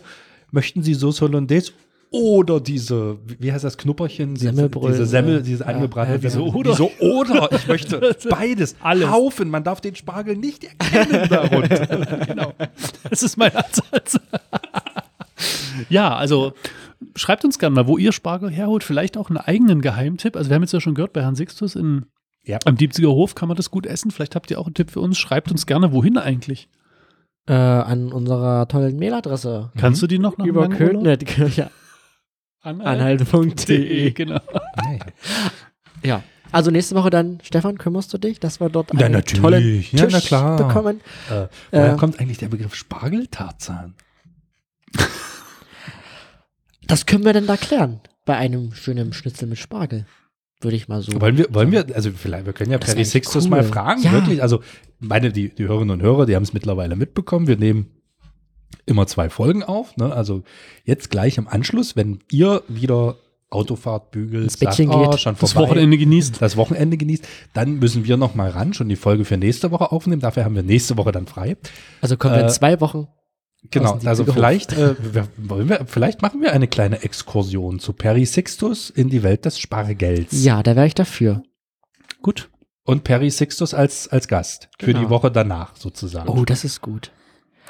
möchten 0.51 0.83
Sie 0.83 0.93
Sauce 0.93 1.19
Hollandaise 1.21 1.73
oder 2.11 2.59
diese, 2.61 3.17
wie- 3.39 3.51
heißt 3.51 3.63
das, 3.63 3.77
Knupperchen? 3.77 4.35
Diese, 4.35 4.47
Semmelbrösel, 4.47 4.91
diese 4.99 5.05
Semmel, 5.05 5.33
ja. 5.35 5.39
diese 5.41 5.63
Ja, 5.63 5.69
angebratene 5.69 6.19
ja, 6.21 6.29
Semmel. 6.29 6.47
wieso 6.47 6.57
oder? 6.57 6.71
Wieso 6.71 6.91
oder? 6.99 7.51
Ich 7.51 7.67
möchte 7.67 8.15
beides. 8.29 8.75
Alles. 8.81 9.09
Haufen. 9.09 9.49
Man 9.49 9.63
darf 9.63 9.81
den 9.81 9.95
Spargel 9.95 10.35
nicht 10.37 10.63
erkennen 10.63 11.27
darunter. 11.29 11.85
genau. 12.27 12.53
Das 13.09 13.23
ist 13.23 13.37
mein 13.37 13.53
Ansatz. 13.55 14.19
ja, 15.89 16.15
also 16.15 16.53
schreibt 17.15 17.45
uns 17.45 17.59
gerne 17.59 17.75
mal, 17.75 17.87
wo 17.87 17.97
ihr 17.97 18.11
Spargel 18.11 18.49
herholt. 18.49 18.83
Vielleicht 18.83 19.17
auch 19.17 19.29
einen 19.29 19.37
eigenen 19.37 19.81
Geheimtipp. 19.81 20.35
Also 20.35 20.49
wir 20.49 20.55
haben 20.55 20.63
jetzt 20.63 20.73
ja 20.73 20.81
schon 20.81 20.95
gehört, 20.95 21.13
bei 21.13 21.21
Herrn 21.21 21.35
Sixtus 21.35 21.75
in, 21.75 22.05
Ja. 22.45 22.57
am 22.65 22.77
Diebziger 22.77 23.09
Hof 23.09 23.35
kann 23.35 23.47
man 23.47 23.57
das 23.57 23.69
gut 23.71 23.85
essen. 23.85 24.11
Vielleicht 24.11 24.35
habt 24.35 24.49
ihr 24.49 24.59
auch 24.59 24.65
einen 24.65 24.73
Tipp 24.73 24.91
für 24.91 24.99
uns. 25.01 25.17
Schreibt 25.17 25.51
uns 25.51 25.65
gerne, 25.65 25.91
wohin 25.91 26.17
eigentlich. 26.17 26.69
Äh, 27.49 27.53
an 27.53 28.11
unserer 28.11 28.67
tollen 28.67 28.97
Mailadresse. 28.99 29.71
Kannst 29.77 30.01
du 30.01 30.07
die 30.07 30.19
noch 30.19 30.37
nach 30.37 30.45
Über 30.45 30.63
Urlaub? 30.63 30.77
Köthnet. 30.77 31.55
Ja, 31.55 31.69
anhalt.de. 32.61 34.11
Genau. 34.15 34.39
Nee. 34.87 34.99
Ja. 36.03 36.23
Also 36.51 36.71
nächste 36.71 36.95
Woche 36.95 37.09
dann, 37.09 37.39
Stefan, 37.43 37.77
kümmerst 37.77 38.13
du 38.13 38.17
dich, 38.17 38.39
dass 38.39 38.59
wir 38.61 38.69
dort 38.69 38.93
Ja, 38.93 39.05
einen 39.07 39.13
natürlich. 39.15 39.41
tollen 39.41 39.85
Ja, 39.91 40.05
Tisch 40.05 40.13
na 40.13 40.19
klar. 40.21 40.55
bekommen? 40.57 41.01
Äh, 41.29 41.47
woher 41.71 41.93
Äh, 41.93 41.97
kommt 41.97 42.19
eigentlich 42.19 42.37
der 42.37 42.47
Begriff 42.47 42.73
Spargeltarzan? 42.73 43.95
Das 46.87 47.05
können 47.05 47.25
wir 47.25 47.33
dann 47.33 47.47
da 47.47 47.57
klären. 47.57 47.99
Bei 48.25 48.37
einem 48.37 48.73
schönen 48.73 49.11
Schnitzel 49.13 49.47
mit 49.47 49.57
Spargel. 49.57 50.05
Würde 50.61 50.75
ich 50.77 50.87
mal 50.87 51.01
so. 51.01 51.19
Wollen 51.21 51.37
wir, 51.37 51.53
wollen 51.53 51.71
wir, 51.71 51.85
also 51.93 52.11
vielleicht, 52.11 52.45
wir 52.45 52.53
können 52.53 52.71
ja 52.71 52.77
Perry 52.77 53.03
Sixtus 53.05 53.43
cool. 53.43 53.49
mal 53.51 53.63
fragen, 53.63 54.01
Ja. 54.01 54.11
wirklich. 54.13 54.41
Also, 54.41 54.61
meine, 54.99 55.31
die, 55.31 55.53
die 55.53 55.65
Hörerinnen 55.67 55.91
und 55.91 56.01
Hörer, 56.01 56.25
die 56.25 56.35
haben 56.35 56.43
es 56.43 56.53
mittlerweile 56.53 56.95
mitbekommen. 56.95 57.47
Wir 57.47 57.57
nehmen 57.57 57.91
immer 58.85 59.07
zwei 59.07 59.29
Folgen 59.29 59.63
auf. 59.63 59.95
Ne? 59.97 60.11
Also 60.13 60.43
jetzt 60.85 61.09
gleich 61.09 61.37
im 61.37 61.47
Anschluss, 61.47 61.95
wenn 61.95 62.19
ihr 62.31 62.63
wieder 62.67 63.15
Autofahrt 63.49 64.11
bügelt, 64.11 64.43
Ins 64.43 64.57
Bettchen 64.57 64.87
sagt, 64.87 64.99
oh, 64.99 65.09
geht. 65.11 65.19
schon 65.21 65.35
Das 65.39 65.53
vorbei, 65.53 65.69
Wochenende 65.69 65.97
genießt. 65.97 66.41
das 66.41 66.57
Wochenende 66.57 66.97
genießt, 66.97 67.25
dann 67.53 67.79
müssen 67.79 68.03
wir 68.05 68.17
noch 68.17 68.35
mal 68.35 68.49
ran, 68.49 68.73
schon 68.73 68.89
die 68.89 68.97
Folge 68.97 69.23
für 69.23 69.37
nächste 69.37 69.71
Woche 69.71 69.91
aufnehmen. 69.91 70.21
Dafür 70.21 70.43
haben 70.43 70.55
wir 70.55 70.63
nächste 70.63 70.97
Woche 70.97 71.13
dann 71.13 71.27
frei. 71.27 71.55
also 72.01 72.17
kommen 72.17 72.33
wir 72.35 72.41
in 72.41 72.47
äh, 72.47 72.51
zwei 72.51 72.81
Wochen. 72.81 73.07
Genau, 73.71 73.99
also 74.05 74.23
vielleicht, 74.25 74.73
äh, 74.73 74.95
wir, 74.99 75.85
vielleicht 75.87 76.21
machen 76.21 76.41
wir 76.41 76.53
eine 76.53 76.67
kleine 76.67 77.01
Exkursion 77.03 77.79
zu 77.79 77.93
Perry 77.93 78.25
Sixtus 78.25 78.89
in 78.89 79.09
die 79.09 79.23
Welt 79.23 79.45
des 79.45 79.59
Spargels. 79.59 80.27
Ja, 80.43 80.61
da 80.61 80.75
wäre 80.75 80.85
ich 80.87 80.93
dafür. 80.95 81.41
Gut. 82.21 82.49
Und 82.83 83.03
Perry 83.03 83.29
Sixtus 83.29 83.73
als, 83.73 84.07
als 84.07 84.27
Gast 84.27 84.69
für 84.79 84.87
Genau. 84.87 84.99
die 84.99 85.09
Woche 85.09 85.31
danach 85.31 85.75
sozusagen. 85.75 86.29
Oh, 86.29 86.45
das 86.45 86.63
ist 86.63 86.81
gut. 86.81 87.11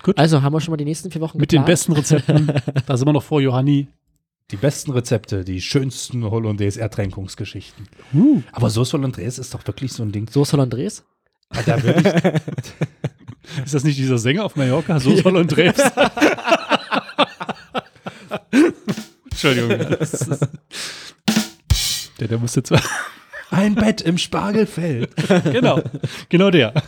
Gut. 0.03 0.17
Also 0.17 0.41
haben 0.41 0.53
wir 0.53 0.61
schon 0.61 0.71
mal 0.71 0.77
die 0.77 0.85
nächsten 0.85 1.11
vier 1.11 1.21
Wochen 1.21 1.37
Mit 1.37 1.51
den 1.51 1.57
geplant? 1.61 1.67
besten 1.67 1.93
Rezepten. 1.93 2.47
da 2.85 2.97
sind 2.97 3.07
wir 3.07 3.13
noch 3.13 3.23
vor 3.23 3.41
Johanni. 3.41 3.87
Die 4.51 4.55
besten 4.57 4.91
Rezepte, 4.91 5.43
die 5.43 5.61
schönsten 5.61 6.23
Hollandaise-Ertränkungsgeschichten. 6.23 7.87
Uh. 8.13 8.41
Aber 8.53 8.69
Sauce 8.69 8.93
Hollandaise 8.93 9.41
ist 9.41 9.53
doch 9.53 9.67
wirklich 9.67 9.91
so 9.91 10.03
ein 10.03 10.11
Ding. 10.13 10.29
Soße 10.29 10.53
Hollandaise? 10.53 11.03
Ah, 11.49 11.61
Da 11.65 11.75
Ist 13.63 13.73
das 13.73 13.83
nicht 13.83 13.97
dieser 13.97 14.17
Sänger 14.17 14.45
auf 14.45 14.55
Mallorca? 14.55 14.95
Und 14.97 15.47
Drebs. 15.55 15.81
Entschuldigung. 19.31 19.69
Der, 22.19 22.27
der 22.27 22.37
musste 22.37 22.63
zwar. 22.63 22.81
Ein 23.49 23.75
Bett 23.75 24.01
im 24.01 24.17
Spargelfeld. 24.17 25.09
genau. 25.51 25.81
Genau 26.29 26.49
der. 26.51 26.73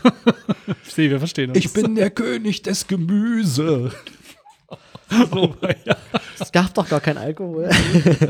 Ich 0.85 0.93
sehe, 0.93 1.09
wir 1.09 1.19
verstehen 1.19 1.49
uns. 1.51 1.57
Ich 1.59 1.71
bin 1.73 1.95
der 1.95 2.09
König 2.11 2.61
des 2.63 2.87
Gemüse. 2.87 3.91
so, 5.31 5.55
ja. 5.85 5.95
Es 6.39 6.51
gab 6.51 6.73
doch 6.73 6.87
gar 6.89 6.99
kein 6.99 7.17
Alkohol. 7.17 7.69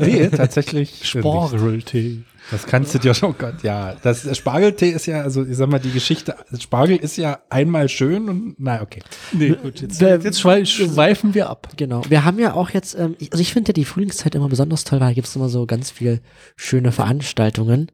Nee, 0.00 0.28
tatsächlich. 0.28 1.00
Spargeltee. 1.06 2.22
Das 2.50 2.66
kannst 2.66 2.94
du 2.94 2.98
dir 2.98 3.12
schon, 3.14 3.30
oh 3.30 3.34
Gott, 3.38 3.62
ja. 3.62 3.94
Das 4.02 4.22
der 4.22 4.34
Spargeltee 4.34 4.90
ist 4.90 5.06
ja, 5.06 5.20
also 5.22 5.44
ich 5.44 5.56
sag 5.56 5.68
mal, 5.68 5.78
die 5.78 5.90
Geschichte, 5.90 6.34
Spargel 6.58 6.96
ist 6.96 7.16
ja 7.16 7.40
einmal 7.50 7.88
schön 7.88 8.28
und 8.28 8.54
na, 8.58 8.82
okay. 8.82 9.02
Nee, 9.32 9.50
gut, 9.62 9.80
jetzt, 9.82 10.00
Wer- 10.00 10.18
jetzt 10.20 10.40
schwei- 10.40 10.64
schweifen 10.64 11.34
wir 11.34 11.50
ab. 11.50 11.68
Genau. 11.76 12.02
Wir 12.08 12.24
haben 12.24 12.38
ja 12.38 12.54
auch 12.54 12.70
jetzt, 12.70 12.98
ähm, 12.98 13.16
ich- 13.18 13.32
also 13.32 13.40
ich 13.42 13.52
finde 13.52 13.70
ja 13.70 13.72
die 13.74 13.84
Frühlingszeit 13.84 14.34
immer 14.34 14.48
besonders 14.48 14.84
toll, 14.84 15.00
weil 15.00 15.08
da 15.08 15.14
gibt 15.14 15.28
es 15.28 15.36
immer 15.36 15.48
so 15.48 15.66
ganz 15.66 15.90
viel 15.90 16.20
schöne 16.56 16.92
Veranstaltungen. 16.92 17.90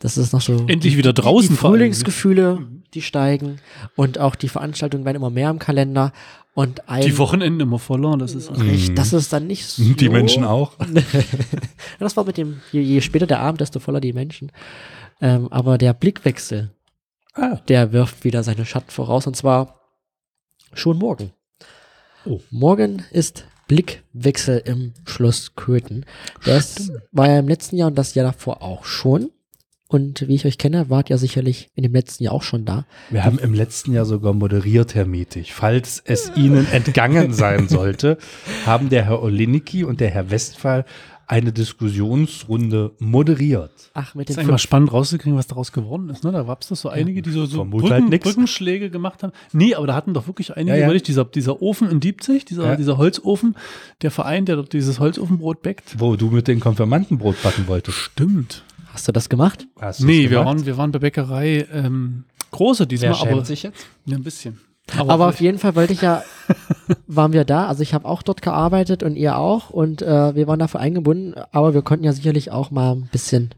Das 0.00 0.16
ist 0.18 0.32
noch 0.32 0.40
so. 0.40 0.64
Endlich 0.66 0.96
wieder 0.96 1.12
draußen 1.12 1.50
Die. 1.50 1.56
Frühlingsgefühle, 1.56 2.66
die 2.94 3.02
steigen. 3.02 3.60
Und 3.96 4.18
auch 4.18 4.34
die 4.34 4.48
Veranstaltungen 4.48 5.04
werden 5.04 5.16
immer 5.16 5.30
mehr 5.30 5.50
im 5.50 5.58
Kalender. 5.58 6.12
Und 6.54 6.88
ein, 6.88 7.02
Die 7.02 7.16
Wochenenden 7.18 7.60
immer 7.60 7.78
voller, 7.78 8.16
das 8.16 8.34
ist. 8.34 8.50
Recht, 8.50 8.98
das 8.98 9.12
ist 9.12 9.32
dann 9.32 9.46
nicht 9.46 9.66
so. 9.68 9.82
Die 9.94 10.08
Menschen 10.08 10.44
auch. 10.44 10.72
Das 11.98 12.16
war 12.16 12.24
mit 12.24 12.38
dem, 12.38 12.60
je, 12.72 12.80
je 12.80 13.00
später 13.02 13.26
der 13.26 13.40
Abend, 13.40 13.60
desto 13.60 13.78
voller 13.78 14.00
die 14.00 14.12
Menschen. 14.14 14.50
Ähm, 15.20 15.48
aber 15.52 15.76
der 15.78 15.92
Blickwechsel, 15.94 16.70
Ah. 17.34 17.56
der 17.68 17.92
wirft 17.92 18.24
wieder 18.24 18.42
seine 18.42 18.64
Schatten 18.66 18.90
voraus 18.90 19.26
und 19.26 19.36
zwar 19.36 19.80
schon 20.72 20.98
morgen. 20.98 21.30
Oh. 22.24 22.40
Morgen 22.50 23.04
ist 23.12 23.44
Blickwechsel 23.68 24.58
im 24.64 24.94
Schloss 25.06 25.54
Köthen. 25.54 26.06
Das 26.44 26.90
war 27.12 27.28
ja 27.28 27.38
im 27.38 27.48
letzten 27.48 27.76
Jahr 27.76 27.88
und 27.88 27.96
das 27.96 28.14
Jahr 28.14 28.26
davor 28.26 28.62
auch 28.62 28.84
schon. 28.84 29.30
Und 29.90 30.28
wie 30.28 30.36
ich 30.36 30.46
euch 30.46 30.56
kenne, 30.56 30.88
wart 30.88 31.10
ihr 31.10 31.18
sicherlich 31.18 31.68
in 31.74 31.82
dem 31.82 31.92
letzten 31.92 32.22
Jahr 32.22 32.32
auch 32.32 32.44
schon 32.44 32.64
da. 32.64 32.86
Wir 33.10 33.24
haben 33.24 33.40
im 33.40 33.52
letzten 33.52 33.92
Jahr 33.92 34.04
sogar 34.04 34.32
moderiert, 34.32 34.94
Herr 34.94 35.04
Mietig. 35.04 35.52
Falls 35.52 36.00
es 36.04 36.30
Ihnen 36.36 36.64
entgangen 36.70 37.32
sein 37.32 37.66
sollte, 37.68 38.16
haben 38.66 38.88
der 38.88 39.04
Herr 39.06 39.20
Olinicki 39.20 39.82
und 39.82 39.98
der 39.98 40.10
Herr 40.10 40.30
Westphal 40.30 40.84
eine 41.26 41.52
Diskussionsrunde 41.52 42.92
moderiert. 43.00 43.72
Ach, 43.94 44.14
mit 44.14 44.30
ist 44.30 44.36
den 44.36 44.42
eigentlich 44.42 44.50
mal 44.52 44.58
spannend 44.58 44.92
rauszukriegen, 44.92 45.36
was 45.36 45.48
daraus 45.48 45.72
geworden 45.72 46.08
ist. 46.10 46.22
Ne? 46.22 46.30
Da 46.30 46.44
gab 46.44 46.62
es 46.62 46.68
das 46.68 46.80
so 46.82 46.88
einige, 46.88 47.20
die 47.22 47.30
so, 47.30 47.46
so 47.46 47.56
vermute 47.56 47.88
Brücken, 47.88 48.10
halt. 48.10 48.22
Brückenschläge 48.22 48.90
gemacht 48.90 49.24
haben. 49.24 49.32
Nee, 49.52 49.74
aber 49.74 49.88
da 49.88 49.94
hatten 49.94 50.14
doch 50.14 50.28
wirklich 50.28 50.56
einige, 50.56 50.70
Ja, 50.76 50.80
ja. 50.80 50.84
überlegt, 50.86 51.08
dieser, 51.08 51.24
dieser 51.24 51.62
Ofen 51.62 51.88
in 51.90 51.98
Diebzig, 51.98 52.44
dieser, 52.44 52.66
Ja. 52.66 52.76
dieser 52.76 52.96
Holzofen, 52.96 53.56
der 54.02 54.12
Verein, 54.12 54.44
der 54.44 54.54
dort 54.56 54.72
dieses 54.72 55.00
Holzofenbrot 55.00 55.62
bäckt. 55.62 55.98
Wo 55.98 56.14
du 56.14 56.30
mit 56.30 56.46
den 56.46 56.60
Konfirmandenbrot 56.60 57.42
backen 57.42 57.66
wolltest. 57.66 57.96
Stimmt. 57.98 58.62
Hast 58.92 59.06
du 59.08 59.12
das 59.12 59.28
gemacht? 59.28 59.66
Hast 59.80 60.00
Nee, 60.00 60.22
wir 60.22 60.28
gemacht? 60.30 60.46
waren, 60.46 60.66
wir 60.66 60.76
waren 60.76 60.92
bei 60.92 60.98
Bäckerei 60.98 61.66
ähm, 61.72 62.24
große 62.50 62.80
Wer 62.80 62.86
diesmal, 62.86 63.10
aber 63.14 63.28
schämt 63.30 63.46
sich 63.46 63.62
jetzt? 63.62 63.86
ja, 64.06 64.16
ein 64.16 64.22
bisschen. 64.24 64.60
Aber, 64.96 65.28
auf 65.28 65.40
jeden 65.40 65.58
Fall 65.58 65.76
wollte 65.76 65.92
ich 65.92 66.00
ja, 66.02 66.24
waren 67.06 67.32
wir 67.32 67.44
da. 67.44 67.66
Also 67.68 67.82
ich 67.84 67.94
habe 67.94 68.06
auch 68.08 68.22
dort 68.22 68.42
gearbeitet 68.42 69.04
und 69.04 69.14
ihr 69.14 69.36
auch 69.38 69.70
und 69.70 70.02
äh, 70.02 70.34
wir 70.34 70.48
waren 70.48 70.58
dafür 70.58 70.80
eingebunden, 70.80 71.34
aber 71.52 71.74
wir 71.74 71.82
konnten 71.82 72.04
ja 72.04 72.12
sicherlich 72.12 72.50
auch 72.50 72.72
mal 72.72 72.96
ein 72.96 73.08
bisschen 73.12 73.50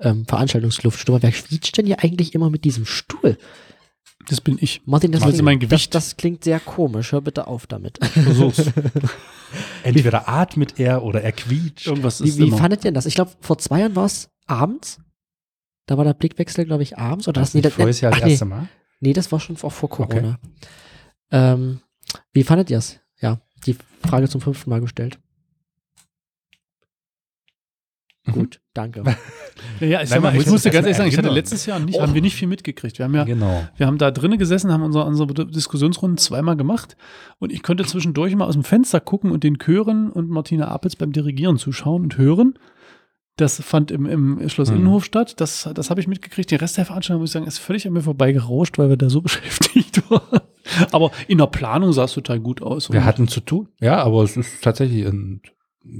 ähm, 0.00 0.26
Veranstaltungsluft 0.26 0.98
schnuppern. 0.98 1.22
Wer 1.22 1.30
quietscht 1.30 1.76
denn 1.78 1.86
hier 1.86 2.02
eigentlich 2.02 2.34
immer 2.34 2.50
mit 2.50 2.64
diesem 2.64 2.84
Stuhl? 2.86 3.38
das 4.28 4.40
bin 4.40 4.58
ich. 4.60 4.82
Martin, 4.86 5.10
das, 5.12 5.22
klingt, 5.22 5.42
mein 5.42 5.58
Gewicht- 5.60 5.94
Das, 5.94 6.08
das 6.10 6.16
klingt 6.16 6.44
sehr 6.44 6.60
komisch. 6.60 7.12
Hör 7.12 7.20
bitte 7.20 7.46
auf 7.46 7.66
damit. 7.66 7.98
Versuch's. 8.04 8.64
Entweder 9.82 10.28
atmet 10.28 10.78
er 10.78 11.02
oder 11.02 11.22
er 11.22 11.32
quietscht. 11.32 11.86
Irgendwas 11.86 12.20
ist 12.20 12.36
Wie, 12.36 12.42
wie 12.44 12.48
immer. 12.48 12.58
fandet 12.58 12.80
ihr 12.80 12.84
denn 12.90 12.94
das? 12.94 13.06
Ich 13.06 13.14
glaube, 13.14 13.30
vor 13.40 13.58
zwei 13.58 13.80
Jahren 13.80 13.96
war 13.96 14.04
es 14.04 14.28
abends. 14.50 15.00
Da 15.86 15.96
war 15.96 16.04
der 16.04 16.14
Blickwechsel, 16.14 16.64
glaube 16.66 16.82
ich, 16.82 16.98
abends. 16.98 17.26
Oder 17.28 17.40
Das 17.40 17.48
das, 17.50 17.54
nee, 17.54 17.60
nicht 17.62 17.74
voriges 17.74 18.00
Jahr 18.00 18.12
das 18.12 18.22
nee, 18.24 18.30
erste 18.30 18.44
Mal? 18.44 18.68
nee, 19.00 19.12
das 19.12 19.32
war 19.32 19.40
schon 19.40 19.56
vor, 19.56 19.70
vor 19.70 19.88
Corona. 19.88 20.38
Ähm, 21.30 21.80
wie 22.32 22.42
fandet 22.44 22.70
ihr 22.70 22.78
es? 22.78 23.00
Ja, 23.20 23.40
die 23.66 23.76
Frage 24.02 24.28
zum 24.28 24.40
fünften 24.40 24.70
Mal 24.70 24.80
gestellt. 24.80 25.18
Mhm. 28.26 28.32
Gut, 28.32 28.60
danke. 28.74 29.02
Ja, 29.78 29.86
ich, 29.86 29.92
Nein, 29.92 30.06
sag 30.06 30.22
mal, 30.22 30.30
ich 30.32 30.36
muss 30.38 30.46
musste 30.52 30.68
das 30.70 30.74
ganz 30.74 30.86
ehrlich 30.86 30.96
sagen, 30.96 31.08
ich 31.10 31.18
hatte 31.18 31.28
letztes 31.28 31.66
Jahr 31.66 31.78
nicht, 31.80 31.98
Oh. 31.98 32.02
haben 32.02 32.14
wir 32.14 32.22
nicht 32.22 32.34
viel 32.34 32.48
mitgekriegt. 32.48 32.98
Wir 32.98 33.04
haben 33.04 33.14
ja, 33.14 33.24
Genau. 33.24 33.66
wir 33.76 33.86
haben 33.86 33.98
da 33.98 34.10
drinnen 34.10 34.38
gesessen, 34.38 34.72
haben 34.72 34.82
unsere, 34.82 35.04
unsere 35.04 35.46
Diskussionsrunden 35.46 36.16
zweimal 36.16 36.56
gemacht 36.56 36.96
und 37.38 37.52
ich 37.52 37.62
konnte 37.62 37.84
zwischendurch 37.84 38.34
mal 38.36 38.46
aus 38.46 38.54
dem 38.54 38.64
Fenster 38.64 39.00
gucken 39.00 39.30
und 39.30 39.44
den 39.44 39.58
Chören 39.58 40.10
und 40.10 40.30
Martina 40.30 40.68
Apels 40.68 40.96
beim 40.96 41.12
Dirigieren 41.12 41.58
zuschauen 41.58 42.04
und 42.04 42.16
hören. 42.16 42.54
Das 43.40 43.62
fand 43.62 43.90
im, 43.90 44.06
im 44.06 44.48
Schloss 44.48 44.68
Hm. 44.68 44.76
Innenhof 44.76 45.04
statt. 45.04 45.40
Das, 45.40 45.68
das 45.74 45.90
habe 45.90 46.00
ich 46.00 46.06
mitgekriegt. 46.06 46.50
Den 46.50 46.58
Rest 46.58 46.76
der 46.76 46.84
Veranstaltung, 46.84 47.22
muss 47.22 47.30
ich 47.30 47.34
sagen, 47.34 47.46
ist 47.46 47.58
völlig 47.58 47.86
an 47.86 47.92
mir 47.92 48.02
vorbeigerauscht, 48.02 48.78
weil 48.78 48.88
wir 48.88 48.96
da 48.96 49.08
so 49.08 49.20
beschäftigt 49.22 50.08
waren. 50.10 50.40
Aber 50.92 51.10
in 51.26 51.38
der 51.38 51.46
Planung 51.46 51.92
sah 51.92 52.04
es 52.04 52.12
total 52.12 52.40
gut 52.40 52.62
aus. 52.62 52.92
Wir 52.92 53.04
hatten 53.04 53.28
zu 53.28 53.40
tun. 53.40 53.68
Ja, 53.80 54.02
aber 54.02 54.22
es 54.22 54.36
ist 54.36 54.62
tatsächlich 54.62 55.06
eine 55.06 55.40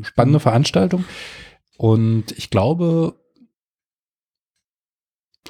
spannende 0.03 0.41
Veranstaltung. 0.41 1.05
Und 1.77 2.33
ich 2.37 2.51
glaube, 2.51 3.15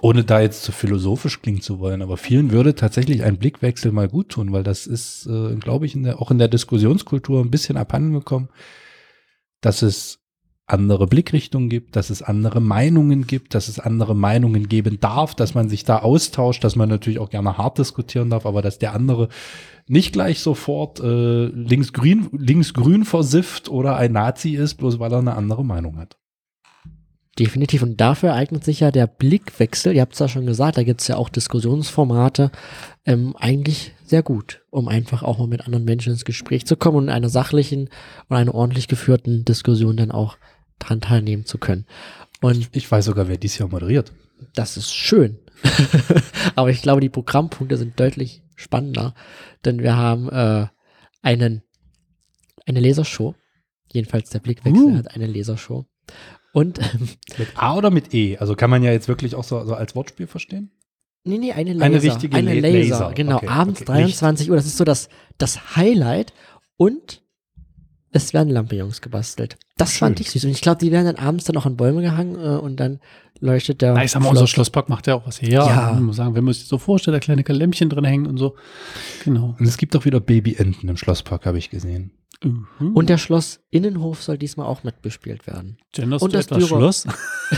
ohne 0.01 0.25
da 0.25 0.41
jetzt 0.41 0.63
zu 0.63 0.73
philosophisch 0.73 1.43
klingen 1.43 1.61
zu 1.61 1.81
wollen, 1.81 2.03
aber 2.03 2.17
vielen 2.17 2.53
würde 2.53 2.75
tatsächlich 2.75 3.25
ein 3.25 3.37
Blickwechsel 3.37 3.93
mal 3.93 4.09
gut 4.09 4.31
tun, 4.31 4.53
weil 4.53 4.63
das 4.63 4.87
ist, 4.87 5.27
äh, 5.27 5.57
glaube 5.57 5.87
ich, 5.87 5.95
in 5.95 6.05
der, 6.05 6.23
auch 6.23 6.31
in 6.31 6.39
der 6.39 6.49
Diskussionskultur 6.49 7.41
ein 7.41 7.51
bisschen 7.51 7.77
abhandengekommen, 7.77 8.49
dass 9.61 9.83
es 9.83 10.20
andere 10.73 11.07
Blickrichtungen 11.07 11.69
gibt, 11.69 11.97
dass 11.97 12.11
es 12.11 12.23
andere 12.23 12.61
Meinungen 12.61 13.27
gibt, 13.27 13.55
dass 13.55 13.69
es 13.69 13.79
andere 13.79 14.15
Meinungen 14.15 14.69
geben 14.69 14.99
darf, 15.01 15.35
dass 15.35 15.55
man 15.55 15.69
sich 15.69 15.85
da 15.85 15.99
austauscht, 15.99 16.65
dass 16.65 16.77
man 16.77 16.89
natürlich 16.89 17.19
auch 17.19 17.31
gerne 17.31 17.59
hart 17.59 17.79
diskutieren 17.79 18.31
darf, 18.31 18.47
aber 18.47 18.63
dass 18.63 18.79
der 18.79 18.95
andere 18.95 19.29
nicht 19.87 20.13
gleich 20.13 20.41
sofort 20.41 21.01
äh, 21.01 21.47
linksgrün 21.47 22.29
linksgrün 22.33 23.05
versifft 23.05 23.69
oder 23.69 23.97
ein 23.97 24.13
Nazi 24.13 24.51
ist, 24.51 24.75
bloß 24.75 24.99
weil 24.99 25.13
er 25.13 25.19
eine 25.19 25.37
andere 25.37 25.65
Meinung 25.65 25.99
hat. 25.99 26.17
Definitiv. 27.39 27.83
Und 27.83 28.01
dafür 28.01 28.35
eignet 28.35 28.65
sich 28.65 28.81
ja 28.81 28.91
der 28.91 29.07
Blickwechsel, 29.07 29.95
ihr 29.95 30.03
habt 30.03 30.13
es 30.13 30.19
ja 30.19 30.29
schon 30.29 30.47
gesagt, 30.47 30.77
da 30.77 30.83
gibt 30.83 31.01
es 31.01 31.09
ja 31.09 31.17
auch 31.17 31.29
Diskussionsformate, 31.29 32.51
ähm, 33.07 33.35
eigentlich 33.39 33.95
sehr 34.05 34.23
gut, 34.23 34.63
um 34.71 34.89
einfach 34.89 35.23
auch 35.23 35.39
mal 35.39 35.47
mit 35.47 35.65
anderen 35.65 35.85
Menschen 35.85 36.13
ins 36.13 36.25
Gespräch 36.25 36.67
zu 36.67 36.77
kommen 36.77 36.99
und 36.99 37.05
in 37.05 37.11
einer 37.11 37.29
sachlichen 37.29 37.89
und 38.29 38.37
einer 38.37 38.55
ordentlich 38.55 38.89
geführten 38.89 39.45
Diskussion 39.45 39.97
dann 39.97 40.11
auch 40.11 40.37
dran 40.81 41.01
teilnehmen 41.01 41.45
zu 41.47 41.59
können. 41.59 41.87
Und 42.43 42.69
Ich 42.73 42.91
weiß 42.91 43.05
sogar, 43.05 43.29
wer 43.29 43.37
dies 43.37 43.57
Jahr 43.59 43.69
moderiert. 43.69 44.13
das 44.55 44.77
ist 44.77 44.93
schön. 44.95 45.39
Aber 46.57 46.71
ich 46.71 46.83
glaube, 46.83 47.01
die 47.01 47.09
Programmpunkte 47.11 47.77
sind 47.77 47.99
deutlich 48.01 48.43
spannender, 48.57 49.15
denn 49.65 49.81
wir 49.83 49.97
haben 49.97 50.29
äh, 50.31 50.67
einen, 51.23 51.63
eine 52.67 52.81
Lasershow. 52.81 53.35
Jedenfalls 53.93 54.31
der 54.31 54.39
Blickwechsel 54.41 54.85
Uh. 54.85 54.97
hat 54.97 55.15
eine 55.15 55.27
Lasershow. 55.27 55.87
Und 56.53 56.79
ähm, 56.79 57.09
Mit 57.39 57.49
A 57.57 57.77
oder 57.77 57.91
mit 57.91 58.15
E? 58.15 58.39
Also 58.39 58.55
kann 58.55 58.71
man 58.71 58.83
ja 58.83 58.91
jetzt 58.93 59.09
wirklich 59.09 59.35
auch 59.35 59.45
so, 59.45 59.65
so 59.65 59.75
als 59.75 59.95
Wortspiel 59.95 60.27
verstehen? 60.27 60.71
Nee, 61.25 61.37
nee, 61.39 61.53
eine 61.53 61.75
Laser. 61.75 61.85
Eine 61.85 62.03
richtige 62.03 62.37
eine 62.37 62.55
La- 62.55 62.69
Laser. 62.69 62.79
Laser. 63.01 63.13
Genau, 63.15 63.37
Okay, 63.37 63.49
abends 63.49 63.83
okay. 63.83 63.93
23 63.93 64.51
Uhr. 64.51 64.57
Das 64.57 64.65
ist 64.67 64.79
so 64.79 64.85
das, 64.85 65.09
das 65.37 65.77
Highlight. 65.77 66.33
Und 66.77 67.23
es 68.13 68.35
werden 68.35 68.49
Lampions 68.51 69.01
gebastelt. 69.01 69.57
Das 69.77 69.93
Schön. 69.93 69.99
fand 69.99 70.21
ich 70.21 70.31
süß. 70.31 70.45
Und 70.45 70.51
ich 70.51 70.61
glaube, 70.61 70.79
die 70.79 70.91
werden 70.91 71.07
dann 71.07 71.17
abends 71.25 71.45
dann 71.45 71.57
auch 71.57 71.67
an 71.67 71.77
Bäume 71.77 72.03
gehangen 72.03 72.35
äh, 72.35 72.59
und 72.59 72.77
dann 72.79 73.01
leuchtet 73.41 73.81
der. 73.83 73.95
Na, 73.95 74.05
ich 74.05 74.11
sag 74.11 74.21
mal, 74.21 74.27
Schloss- 74.29 74.41
unser 74.41 74.47
Schlosspark 74.49 74.89
macht 74.89 75.07
ja 75.07 75.15
auch 75.15 75.27
was 75.27 75.41
her. 75.41 75.51
Ja. 75.51 75.93
Ich 75.95 76.01
muss 76.01 76.17
sagen, 76.17 76.35
wenn 76.35 76.45
man 76.45 76.53
sich 76.53 76.65
das 76.65 76.69
so 76.71 76.79
vorstellt, 76.79 77.15
da 77.15 77.21
kleine 77.21 77.43
Lämpchen 77.43 77.89
drin 77.89 78.05
hängen 78.05 78.27
und 78.27 78.37
so. 78.37 78.57
Genau. 79.25 79.55
Und 79.59 79.67
es 79.67 79.77
gibt 79.77 79.95
auch 79.97 80.05
wieder 80.05 80.21
Babyenten 80.21 80.89
im 80.89 80.97
Schlosspark, 80.97 81.47
habe 81.47 81.59
ich 81.59 81.71
gesehen. 81.71 82.11
Mhm. 82.43 82.95
Und 82.95 83.11
der 83.11 83.19
Schloss 83.19 83.61
Innenhof 83.71 84.23
soll 84.23 84.39
diesmal 84.39 84.67
auch 84.67 84.83
mitbespielt 84.83 85.47
werden. 85.47 85.77
Genderst 85.93 86.23
und 86.25 86.33
du 86.33 86.39
das 86.39 86.47
etwas 86.47 86.65
Dürer- 86.65 86.79
Schloss? 86.79 87.07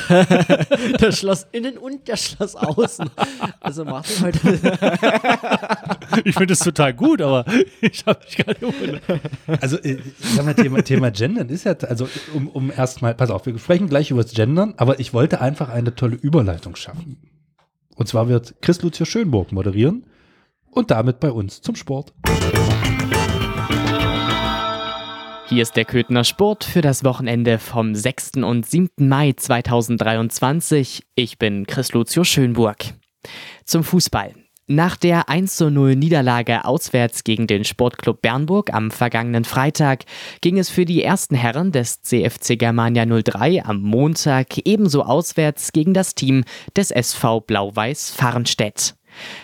der 1.01 1.13
Schloss 1.13 1.47
innen 1.53 1.79
und 1.79 2.09
der 2.09 2.17
Schloss 2.17 2.57
außen. 2.57 3.09
Also 3.61 3.85
Martin 3.85 4.23
heute. 4.23 4.79
Ich 6.25 6.35
finde 6.35 6.53
es 6.53 6.59
total 6.59 6.93
gut, 6.93 7.23
aber 7.23 7.45
ich 7.81 8.05
habe 8.05 8.21
mich 8.25 8.37
gerade 8.37 8.59
gewundert. 8.61 9.03
Also, 9.63 9.79
äh, 9.79 9.99
sag 10.19 10.45
mal, 10.45 10.55
Thema, 10.55 10.83
Thema 10.83 11.11
Gendern 11.11 11.49
ist 11.49 11.65
ja, 11.65 11.73
also 11.73 12.07
um, 12.35 12.49
um 12.49 12.71
erstmal, 12.71 13.15
pass 13.15 13.31
auf, 13.31 13.47
wir 13.47 13.59
sprechen 13.59 13.89
gleich 13.89 14.11
über 14.11 14.23
das 14.23 14.33
Gendern, 14.35 14.75
aber 14.77 15.01
ich 15.01 15.15
wollte 15.15 15.41
einfach 15.41 15.71
eine 15.71 15.95
tolle 15.95 16.17
Überleitung 16.17 16.77
schaffen. 16.77 17.17
Und 17.95 18.09
zwar 18.09 18.29
wird 18.29 18.55
Chris 18.61 18.83
Lucia 18.83 19.07
Schönburg 19.07 19.53
moderieren 19.53 20.05
und 20.71 20.91
damit 20.91 21.19
bei 21.19 21.31
uns 21.31 21.63
zum 21.63 21.77
Sport. 21.77 22.13
Hier 25.53 25.65
ist 25.65 25.77
der 25.77 25.85
Köthner 25.85 26.25
Sport 26.25 26.65
für 26.65 26.81
das 26.81 27.05
Wochenende 27.05 27.59
vom 27.59 27.95
6. 27.95 28.39
und 28.43 28.65
7. 28.65 28.89
Mai 29.07 29.35
2023. 29.37 31.03
Ich 31.15 31.37
bin 31.37 31.67
Chris 31.67 31.93
Lucio 31.93 32.25
Schönburg. 32.25 32.79
Zum 33.67 33.85
Fußball. 33.85 34.33
Nach 34.67 34.97
der 34.97 35.29
1:0 35.29 35.95
Niederlage 35.95 36.65
auswärts 36.65 37.23
gegen 37.23 37.47
den 37.47 37.65
Sportclub 37.65 38.23
Bernburg 38.23 38.73
am 38.73 38.91
vergangenen 38.91 39.45
Freitag 39.45 40.07
ging 40.41 40.57
es 40.57 40.71
für 40.71 40.87
die 40.87 41.03
ersten 41.03 41.35
Herren 41.35 41.71
des 41.71 42.01
CFC 42.01 42.57
Germania 42.59 43.05
03 43.05 43.63
am 43.67 43.83
Montag 43.83 44.57
ebenso 44.65 45.03
auswärts 45.03 45.73
gegen 45.73 45.93
das 45.93 46.15
Team 46.15 46.45
des 46.75 46.91
SV 46.91 47.41
Blau-Weiß 47.41 48.13
Farnstedt. 48.13 48.95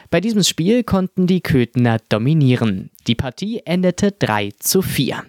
Bei 0.08 0.22
diesem 0.22 0.42
Spiel 0.42 0.84
konnten 0.84 1.26
die 1.26 1.42
Köthener 1.42 1.98
dominieren. 2.08 2.88
Die 3.06 3.14
Partie 3.14 3.60
endete 3.66 4.12
3 4.12 4.52
zu 4.58 4.80
4. 4.80 5.22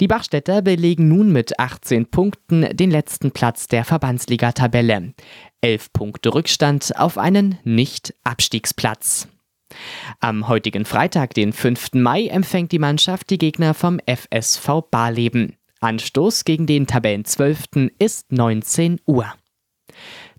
Die 0.00 0.08
Bachstädter 0.08 0.62
belegen 0.62 1.08
nun 1.08 1.32
mit 1.32 1.58
18 1.58 2.06
Punkten 2.06 2.76
den 2.76 2.90
letzten 2.90 3.30
Platz 3.30 3.66
der 3.66 3.84
Verbandsliga-Tabelle. 3.84 5.14
11 5.60 5.92
Punkte 5.92 6.34
Rückstand 6.34 6.92
auf 6.96 7.18
einen 7.18 7.58
Nicht-Abstiegsplatz. 7.64 9.28
Am 10.18 10.48
heutigen 10.48 10.84
Freitag, 10.84 11.34
den 11.34 11.52
5. 11.52 11.94
Mai, 11.94 12.26
empfängt 12.26 12.72
die 12.72 12.78
Mannschaft 12.78 13.30
die 13.30 13.38
Gegner 13.38 13.74
vom 13.74 14.00
FSV 14.06 14.82
Barleben. 14.90 15.56
Anstoß 15.80 16.44
gegen 16.44 16.66
den 16.66 16.86
Tabellenzwölften 16.86 17.90
ist 17.98 18.32
19 18.32 19.00
Uhr. 19.06 19.32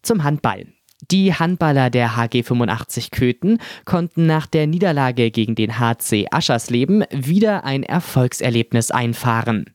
Zum 0.01 0.23
Handball. 0.23 0.67
Die 1.09 1.33
Handballer 1.33 1.89
der 1.89 2.15
HG 2.15 2.43
85 2.43 3.11
Köthen 3.11 3.57
konnten 3.85 4.25
nach 4.27 4.45
der 4.45 4.67
Niederlage 4.67 5.31
gegen 5.31 5.55
den 5.55 5.79
HC 5.79 6.27
Aschersleben 6.29 7.03
wieder 7.09 7.63
ein 7.63 7.83
Erfolgserlebnis 7.83 8.91
einfahren. 8.91 9.65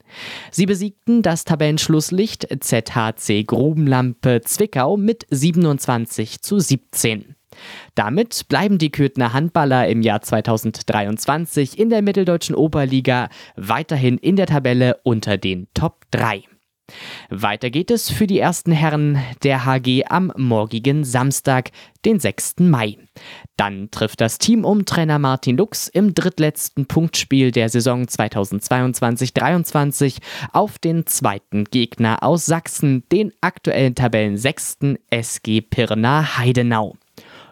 Sie 0.50 0.66
besiegten 0.66 1.22
das 1.22 1.44
Tabellenschlusslicht 1.44 2.46
ZHC 2.60 3.44
Grubenlampe 3.44 4.40
Zwickau 4.42 4.96
mit 4.96 5.26
27 5.30 6.42
zu 6.42 6.60
17. 6.60 7.34
Damit 7.94 8.48
bleiben 8.48 8.78
die 8.78 8.90
Köthner 8.90 9.32
Handballer 9.32 9.88
im 9.88 10.02
Jahr 10.02 10.20
2023 10.20 11.78
in 11.78 11.90
der 11.90 12.02
Mitteldeutschen 12.02 12.54
Oberliga 12.54 13.28
weiterhin 13.56 14.18
in 14.18 14.36
der 14.36 14.46
Tabelle 14.46 14.98
unter 15.02 15.38
den 15.38 15.66
Top 15.74 16.04
3. 16.10 16.42
Weiter 17.30 17.70
geht 17.70 17.90
es 17.90 18.10
für 18.10 18.26
die 18.26 18.38
ersten 18.38 18.72
Herren 18.72 19.18
der 19.42 19.64
HG 19.64 20.04
am 20.08 20.32
morgigen 20.36 21.04
Samstag, 21.04 21.70
den 22.04 22.20
6. 22.20 22.56
Mai. 22.60 22.98
Dann 23.56 23.90
trifft 23.90 24.20
das 24.20 24.38
Team 24.38 24.64
um 24.64 24.84
Trainer 24.84 25.18
Martin 25.18 25.56
Lux 25.56 25.88
im 25.88 26.14
drittletzten 26.14 26.86
Punktspiel 26.86 27.50
der 27.50 27.68
Saison 27.68 28.04
2022-23 28.04 30.18
auf 30.52 30.78
den 30.78 31.06
zweiten 31.06 31.64
Gegner 31.64 32.22
aus 32.22 32.46
Sachsen, 32.46 33.04
den 33.10 33.32
aktuellen 33.40 33.94
Tabellensechsten 33.94 34.98
SG 35.10 35.62
Pirna 35.62 36.38
Heidenau. 36.38 36.96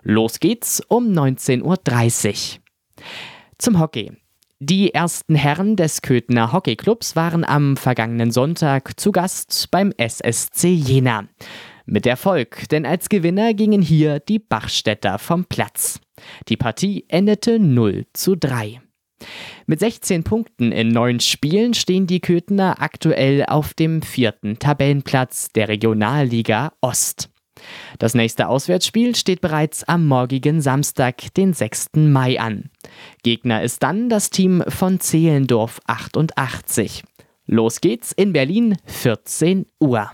Los 0.03 0.39
geht's 0.39 0.83
um 0.89 1.07
19.30 1.07 1.63
Uhr. 1.63 2.61
Zum 3.59 3.81
Hockey. 3.81 4.13
Die 4.67 4.95
ersten 4.95 5.35
Herren 5.35 5.77
des 5.77 6.01
Köthener 6.01 6.51
Hockeyclubs 6.51 7.17
waren 7.17 7.45
am 7.45 7.77
vergangenen 7.77 8.31
Sonntag 8.31 8.99
zu 8.99 9.13
Gast 9.13 9.71
beim 9.71 9.93
SSC 9.99 10.73
Jena. 10.73 11.29
Mit 11.85 12.07
Erfolg, 12.07 12.67
denn 12.71 12.87
als 12.87 13.11
Gewinner 13.11 13.53
gingen 13.53 13.83
hier 13.83 14.21
die 14.21 14.39
Bachstädter 14.39 15.19
vom 15.19 15.45
Platz. 15.45 16.01
Die 16.49 16.57
Partie 16.57 17.05
endete 17.09 17.59
0 17.59 18.07
zu 18.15 18.37
3. 18.37 18.81
Mit 19.67 19.81
16 19.81 20.25
Punkten 20.25 20.73
in 20.73 20.89
neun 20.89 21.21
Spielen 21.21 21.75
stehen 21.75 22.07
die 22.07 22.21
Köthener 22.21 22.81
aktuell 22.81 23.45
auf 23.45 23.75
dem 23.75 24.01
vierten 24.01 24.59
Tabellenplatz 24.59 25.49
der 25.55 25.69
Regionalliga 25.69 26.73
Ost. 26.81 27.29
Das 27.99 28.15
nächste 28.15 28.49
Auswärtsspiel 28.49 29.15
steht 29.15 29.41
bereits 29.41 29.85
am 29.85 30.07
morgigen 30.07 30.61
Samstag, 30.61 31.33
den 31.35 31.53
6. 31.53 31.91
Mai 31.95 32.41
an. 32.41 32.71
Gegner 33.23 33.63
ist 33.63 33.83
dann 33.83 34.09
das 34.09 34.31
Team 34.31 34.63
von 34.69 35.01
Zehlendorf 35.01 35.81
88. 35.87 37.03
Los 37.47 37.81
geht's 37.81 38.13
in 38.13 38.33
Berlin, 38.33 38.77
14 38.87 39.67
Uhr. 39.81 40.11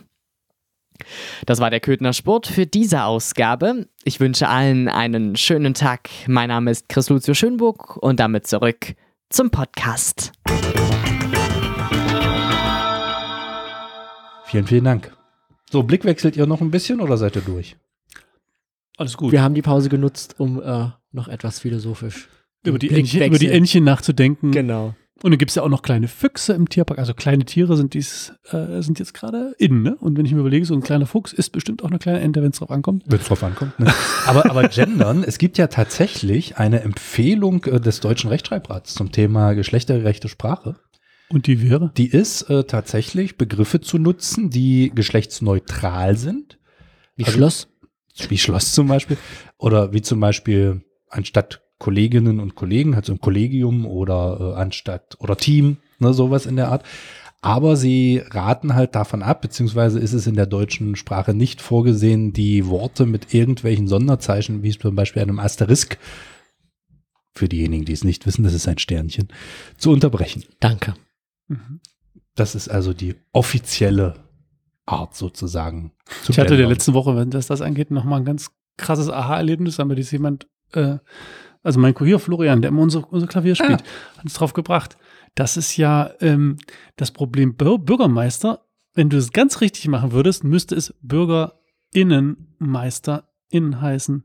Das 1.46 1.60
war 1.60 1.70
der 1.70 1.80
Köthner 1.80 2.12
Sport 2.12 2.46
für 2.46 2.66
diese 2.66 3.04
Ausgabe. 3.04 3.88
Ich 4.04 4.20
wünsche 4.20 4.48
allen 4.48 4.88
einen 4.88 5.36
schönen 5.36 5.74
Tag. 5.74 6.10
Mein 6.26 6.48
Name 6.48 6.70
ist 6.70 6.88
Chris 6.88 7.08
Lucio 7.08 7.34
Schönburg 7.34 7.96
und 7.96 8.20
damit 8.20 8.46
zurück 8.46 8.94
zum 9.30 9.50
Podcast. 9.50 10.32
Vielen, 14.44 14.66
vielen 14.66 14.84
Dank. 14.84 15.19
So, 15.70 15.84
Blick 15.84 16.04
wechselt 16.04 16.36
ihr 16.36 16.46
noch 16.46 16.60
ein 16.60 16.72
bisschen 16.72 17.00
oder 17.00 17.16
seid 17.16 17.36
ihr 17.36 17.42
durch? 17.42 17.76
Alles 18.96 19.16
gut. 19.16 19.30
Wir 19.30 19.42
haben 19.42 19.54
die 19.54 19.62
Pause 19.62 19.88
genutzt, 19.88 20.34
um 20.38 20.60
äh, 20.60 20.88
noch 21.12 21.28
etwas 21.28 21.60
philosophisch 21.60 22.28
über, 22.66 22.78
die 22.78 22.90
Entchen, 22.90 23.22
über 23.22 23.38
die. 23.38 23.48
Entchen 23.48 23.84
nachzudenken. 23.84 24.50
Genau. 24.50 24.94
Und 25.22 25.32
dann 25.32 25.38
gibt 25.38 25.50
es 25.50 25.54
ja 25.54 25.62
auch 25.62 25.68
noch 25.68 25.82
kleine 25.82 26.08
Füchse 26.08 26.54
im 26.54 26.68
Tierpark. 26.68 26.98
Also 26.98 27.14
kleine 27.14 27.44
Tiere 27.44 27.76
sind, 27.76 27.94
dies, 27.94 28.32
äh, 28.50 28.80
sind 28.80 28.98
jetzt 28.98 29.14
gerade 29.14 29.54
in. 29.58 29.82
Ne? 29.82 29.96
Und 30.00 30.16
wenn 30.18 30.24
ich 30.24 30.32
mir 30.32 30.40
überlege, 30.40 30.64
so 30.64 30.74
ein 30.74 30.80
kleiner 30.80 31.06
Fuchs 31.06 31.32
ist 31.32 31.50
bestimmt 31.50 31.84
auch 31.84 31.90
eine 31.90 31.98
kleine 31.98 32.20
Ente, 32.20 32.42
wenn 32.42 32.50
es 32.50 32.58
drauf 32.58 32.70
ankommt. 32.70 33.04
Wenn 33.06 33.20
es 33.20 33.26
drauf 33.26 33.44
ankommt. 33.44 33.78
Ne? 33.78 33.92
aber, 34.26 34.50
aber 34.50 34.66
gendern, 34.68 35.22
es 35.22 35.38
gibt 35.38 35.56
ja 35.56 35.68
tatsächlich 35.68 36.56
eine 36.56 36.80
Empfehlung 36.80 37.64
äh, 37.64 37.80
des 37.80 38.00
Deutschen 38.00 38.28
Rechtschreibrats 38.28 38.94
zum 38.94 39.12
Thema 39.12 39.52
geschlechtergerechte 39.52 40.28
Sprache. 40.28 40.76
Und 41.32 41.46
die 41.46 41.62
wäre? 41.62 41.92
Die 41.96 42.08
ist 42.08 42.42
äh, 42.50 42.64
tatsächlich, 42.64 43.36
Begriffe 43.36 43.80
zu 43.80 43.98
nutzen, 43.98 44.50
die 44.50 44.90
geschlechtsneutral 44.94 46.16
sind. 46.16 46.58
Wie 47.16 47.24
Also- 47.24 47.36
Schloss? 47.36 47.68
Wie 48.28 48.38
Schloss 48.38 48.72
zum 48.72 48.88
Beispiel. 48.88 49.16
Oder 49.56 49.92
wie 49.92 50.02
zum 50.02 50.20
Beispiel 50.20 50.82
anstatt 51.08 51.62
Kolleginnen 51.78 52.40
und 52.40 52.54
Kollegen, 52.54 52.94
halt 52.94 53.06
so 53.06 53.12
ein 53.12 53.20
Kollegium 53.20 53.86
oder 53.86 54.54
äh, 54.56 54.60
anstatt 54.60 55.16
oder 55.20 55.36
Team, 55.36 55.78
ne, 55.98 56.12
sowas 56.12 56.44
in 56.44 56.56
der 56.56 56.68
Art. 56.68 56.84
Aber 57.40 57.76
sie 57.76 58.20
raten 58.30 58.74
halt 58.74 58.94
davon 58.94 59.22
ab, 59.22 59.40
beziehungsweise 59.40 59.98
ist 59.98 60.12
es 60.12 60.26
in 60.26 60.34
der 60.34 60.44
deutschen 60.44 60.94
Sprache 60.96 61.32
nicht 61.32 61.62
vorgesehen, 61.62 62.34
die 62.34 62.66
Worte 62.66 63.06
mit 63.06 63.32
irgendwelchen 63.32 63.88
Sonderzeichen, 63.88 64.62
wie 64.62 64.76
zum 64.76 64.94
Beispiel 64.94 65.22
einem 65.22 65.38
Asterisk, 65.38 65.96
für 67.32 67.48
diejenigen, 67.48 67.86
die 67.86 67.94
es 67.94 68.04
nicht 68.04 68.26
wissen, 68.26 68.42
das 68.42 68.52
ist 68.52 68.68
ein 68.68 68.76
Sternchen, 68.78 69.28
zu 69.78 69.90
unterbrechen. 69.90 70.44
Danke. 70.58 70.94
Mhm. 71.50 71.80
Das 72.36 72.54
ist 72.54 72.68
also 72.68 72.94
die 72.94 73.16
offizielle 73.32 74.14
Art 74.86 75.14
sozusagen. 75.14 75.92
zu 76.22 76.32
Ich 76.32 76.38
hatte 76.38 76.56
der 76.56 76.68
letzten 76.68 76.94
Woche, 76.94 77.14
wenn 77.16 77.30
das 77.30 77.48
das 77.48 77.60
angeht, 77.60 77.90
nochmal 77.90 78.20
ein 78.20 78.24
ganz 78.24 78.50
krasses 78.76 79.10
Aha-Erlebnis. 79.10 79.76
Da 79.76 79.82
haben 79.82 79.90
wir 79.90 79.96
das 79.96 80.10
jemand, 80.10 80.48
äh, 80.72 80.96
also 81.62 81.78
mein 81.80 81.92
Kurier 81.94 82.18
Florian, 82.18 82.62
der 82.62 82.70
immer 82.70 82.80
unser, 82.82 83.12
unser 83.12 83.26
Klavier 83.26 83.56
spielt, 83.56 83.82
hat 84.16 84.24
uns 84.24 84.32
drauf 84.34 84.54
gebracht. 84.54 84.96
Das 85.34 85.56
ist 85.56 85.76
ja 85.76 86.12
ähm, 86.20 86.56
das 86.96 87.10
Problem 87.10 87.56
Bür 87.56 87.78
Bürgermeister. 87.78 88.64
Wenn 88.94 89.10
du 89.10 89.18
es 89.18 89.32
ganz 89.32 89.60
richtig 89.60 89.88
machen 89.88 90.12
würdest, 90.12 90.44
müsste 90.44 90.74
es 90.74 90.94
BürgerInnenmeisterInnen 91.02 93.80
heißen. 93.80 94.24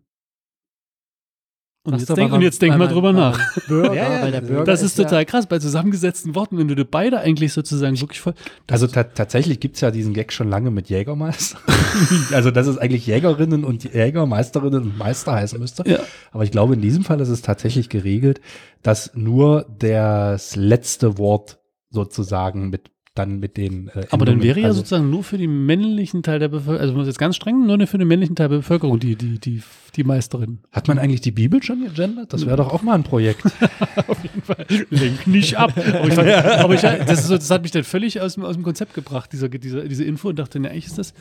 Und 1.85 1.99
jetzt, 1.99 2.17
denk, 2.17 2.33
und 2.33 2.41
jetzt 2.41 2.59
denk 2.63 2.77
mal 2.77 2.87
drüber 2.87 3.13
nach. 3.13 3.37
man 3.37 3.47
Bürger, 3.67 3.93
Ja, 3.93 4.11
ja, 4.11 4.21
weil 4.23 4.31
der 4.31 4.41
Bürger 4.41 4.63
Das 4.63 4.81
ist 4.81 4.97
ja- 4.97 5.03
total 5.03 5.23
krass, 5.25 5.45
bei 5.45 5.59
zusammengesetzten 5.59 6.33
Worten, 6.33 6.57
wenn 6.57 6.67
du 6.67 6.75
dir 6.75 6.83
beide 6.83 7.19
eigentlich 7.19 7.53
sozusagen 7.53 7.99
wirklich 8.01 8.19
voll. 8.19 8.33
Also 8.67 8.87
ta 8.87 9.03
tatsächlich 9.03 9.59
gibt's 9.59 9.81
ja 9.81 9.91
diesen 9.91 10.15
Gag 10.15 10.33
schon 10.33 10.49
lange 10.49 10.71
mit 10.71 10.89
Jägermeister. 10.89 11.59
also 12.33 12.49
dass 12.49 12.65
es 12.65 12.79
eigentlich 12.79 13.05
Jägerinnen 13.05 13.63
und 13.63 13.83
Jäger, 13.83 14.25
Meisterinnen 14.25 14.81
und 14.81 14.97
Meister 14.97 15.33
heißen 15.33 15.59
müsste. 15.59 15.87
Ja. 15.87 15.99
Aber 16.31 16.43
ich 16.43 16.51
glaube, 16.51 16.73
in 16.73 16.81
diesem 16.81 17.03
Fall 17.03 17.21
ist 17.21 17.29
es 17.29 17.43
tatsächlich 17.43 17.89
geregelt, 17.89 18.41
dass 18.81 19.11
nur 19.13 19.67
das 19.77 20.55
letzte 20.55 21.19
Wort 21.19 21.59
sozusagen 21.91 22.69
mit 22.71 22.89
dann 23.15 23.39
mit 23.39 23.55
den 23.57 23.87
äh, 23.87 24.05
Aber 24.11 24.25
dann 24.25 24.43
wäre 24.43 24.59
ja 24.59 24.67
also, 24.67 24.79
sozusagen 24.79 25.09
nur 25.09 25.23
für 25.23 25.37
den 25.37 25.65
männlichen 25.65 26.21
Teil 26.21 26.39
der 26.39 26.49
Bevölkerung, 26.49 26.81
also 26.81 26.93
man 26.93 27.03
ist 27.03 27.07
jetzt 27.07 27.17
ganz 27.17 27.37
streng, 27.37 27.65
nur 27.65 27.87
für 27.87 27.97
den 27.97 28.07
männlichen 28.07 28.35
Teil 28.35 28.49
der 28.49 28.57
Bevölkerung, 28.57 28.99
die, 28.99 29.15
die, 29.15 29.39
die, 29.39 29.63
die 29.95 30.03
Meisterin. 30.03 30.59
Hat 30.71 30.87
man 30.87 30.99
eigentlich 30.99 31.21
die 31.21 31.31
Bibel 31.31 31.61
schon 31.63 31.83
gegendert? 31.83 32.31
Das 32.33 32.45
wäre 32.45 32.57
doch 32.57 32.71
auch 32.73 32.81
mal 32.81 32.93
ein 32.95 33.03
Projekt. 33.03 33.45
Auf 34.07 34.21
jeden 34.23 34.41
Fall. 34.41 34.65
Lenk 34.89 35.27
nicht 35.27 35.57
ab. 35.57 35.73
Aber, 35.75 36.07
ich 36.07 36.13
fand, 36.13 36.29
aber 36.29 36.73
ich, 36.75 36.81
das, 36.81 37.19
ist 37.21 37.27
so, 37.27 37.35
das 37.35 37.49
hat 37.49 37.61
mich 37.63 37.71
dann 37.71 37.83
völlig 37.83 38.19
aus 38.21 38.35
dem, 38.35 38.43
aus 38.43 38.55
dem 38.55 38.63
Konzept 38.63 38.93
gebracht, 38.93 39.31
dieser, 39.33 39.49
dieser, 39.49 39.83
diese 39.87 40.03
Info, 40.03 40.29
und 40.29 40.37
dachte, 40.39 40.59
na, 40.59 40.69
eigentlich 40.69 40.87
ist 40.87 40.97
das 40.97 41.13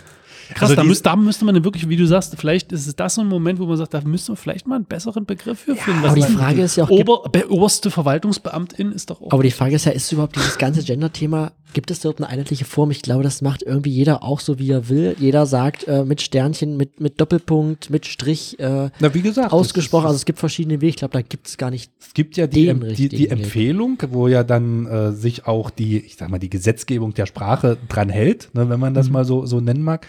krass. 0.54 0.62
Also 0.70 0.74
da, 0.74 0.84
müsste, 0.84 1.04
da 1.04 1.16
müsste 1.16 1.44
man 1.44 1.54
dann 1.54 1.64
wirklich, 1.64 1.88
wie 1.88 1.96
du 1.96 2.06
sagst, 2.06 2.34
vielleicht 2.38 2.72
ist 2.72 2.86
es 2.86 2.96
das 2.96 3.14
so 3.14 3.20
ein 3.22 3.28
Moment, 3.28 3.58
wo 3.58 3.66
man 3.66 3.76
sagt, 3.76 3.94
da 3.94 4.00
müsste 4.02 4.32
man 4.32 4.36
vielleicht 4.36 4.66
mal 4.66 4.76
einen 4.76 4.84
besseren 4.84 5.24
Begriff 5.24 5.60
für 5.60 5.76
finden. 5.76 6.04
aber 6.04 6.14
die 6.14 6.22
Frage 6.22 6.62
ist 6.62 6.76
ja 6.76 6.84
auch, 6.84 6.90
Ober, 6.90 7.28
be- 7.30 7.50
oberste 7.50 7.90
Verwaltungsbeamtin 7.90 8.92
ist 8.92 9.10
doch 9.10 9.20
auch. 9.22 9.30
Aber 9.32 9.42
die 9.42 9.50
Frage 9.50 9.74
ist 9.76 9.84
ja, 9.86 9.92
ist 9.92 10.10
überhaupt 10.12 10.36
dieses 10.36 10.58
ganze 10.58 10.82
Gender-Thema, 10.82 11.52
gibt 11.72 11.90
es 11.90 12.00
dort 12.00 12.18
eine 12.18 12.28
einheitliche 12.28 12.64
Form? 12.64 12.90
Ich 12.90 13.02
glaube, 13.02 13.22
das 13.24 13.42
macht 13.42 13.62
irgendwie 13.62 13.90
jeder 13.90 14.22
auch 14.22 14.38
so, 14.40 14.58
wie 14.58 14.70
er 14.70 14.88
will. 14.88 15.16
Jeder 15.18 15.44
sagt 15.46 15.88
äh, 15.88 16.04
mit 16.04 16.20
Sternchen, 16.22 16.76
mit, 16.76 17.00
mit 17.00 17.20
Doppelpunkt, 17.20 17.90
mit 17.90 18.06
Strich 18.06 18.58
äh, 18.60 18.63
Na, 19.00 19.14
wie 19.14 19.22
gesagt. 19.22 19.52
ausgesprochen. 19.52 20.06
Also 20.06 20.16
es 20.16 20.24
gibt 20.24 20.38
verschiedene 20.38 20.80
Wege. 20.80 20.90
Ich 20.90 20.96
glaube, 20.96 21.12
da 21.12 21.22
gibt 21.22 21.46
es 21.46 21.56
gar 21.56 21.70
nicht. 21.70 21.92
Es 22.00 22.14
gibt 22.14 22.36
ja 22.36 22.46
die, 22.46 22.72
die, 22.94 23.08
die. 23.08 23.28
Empfehlung, 23.28 23.98
wo 24.10 24.28
ja 24.28 24.44
dann 24.44 24.86
äh, 24.86 25.12
sich 25.12 25.46
auch 25.46 25.70
die, 25.70 25.98
ich 25.98 26.16
sag 26.16 26.30
mal, 26.30 26.38
die 26.38 26.50
Gesetzgebung 26.50 27.14
der 27.14 27.26
Sprache 27.26 27.76
dran 27.88 28.08
hält, 28.08 28.50
ne, 28.54 28.68
wenn 28.68 28.80
man 28.80 28.94
das 28.94 29.10
mal 29.10 29.24
so, 29.24 29.46
so 29.46 29.60
nennen 29.60 29.82
mag. 29.82 30.06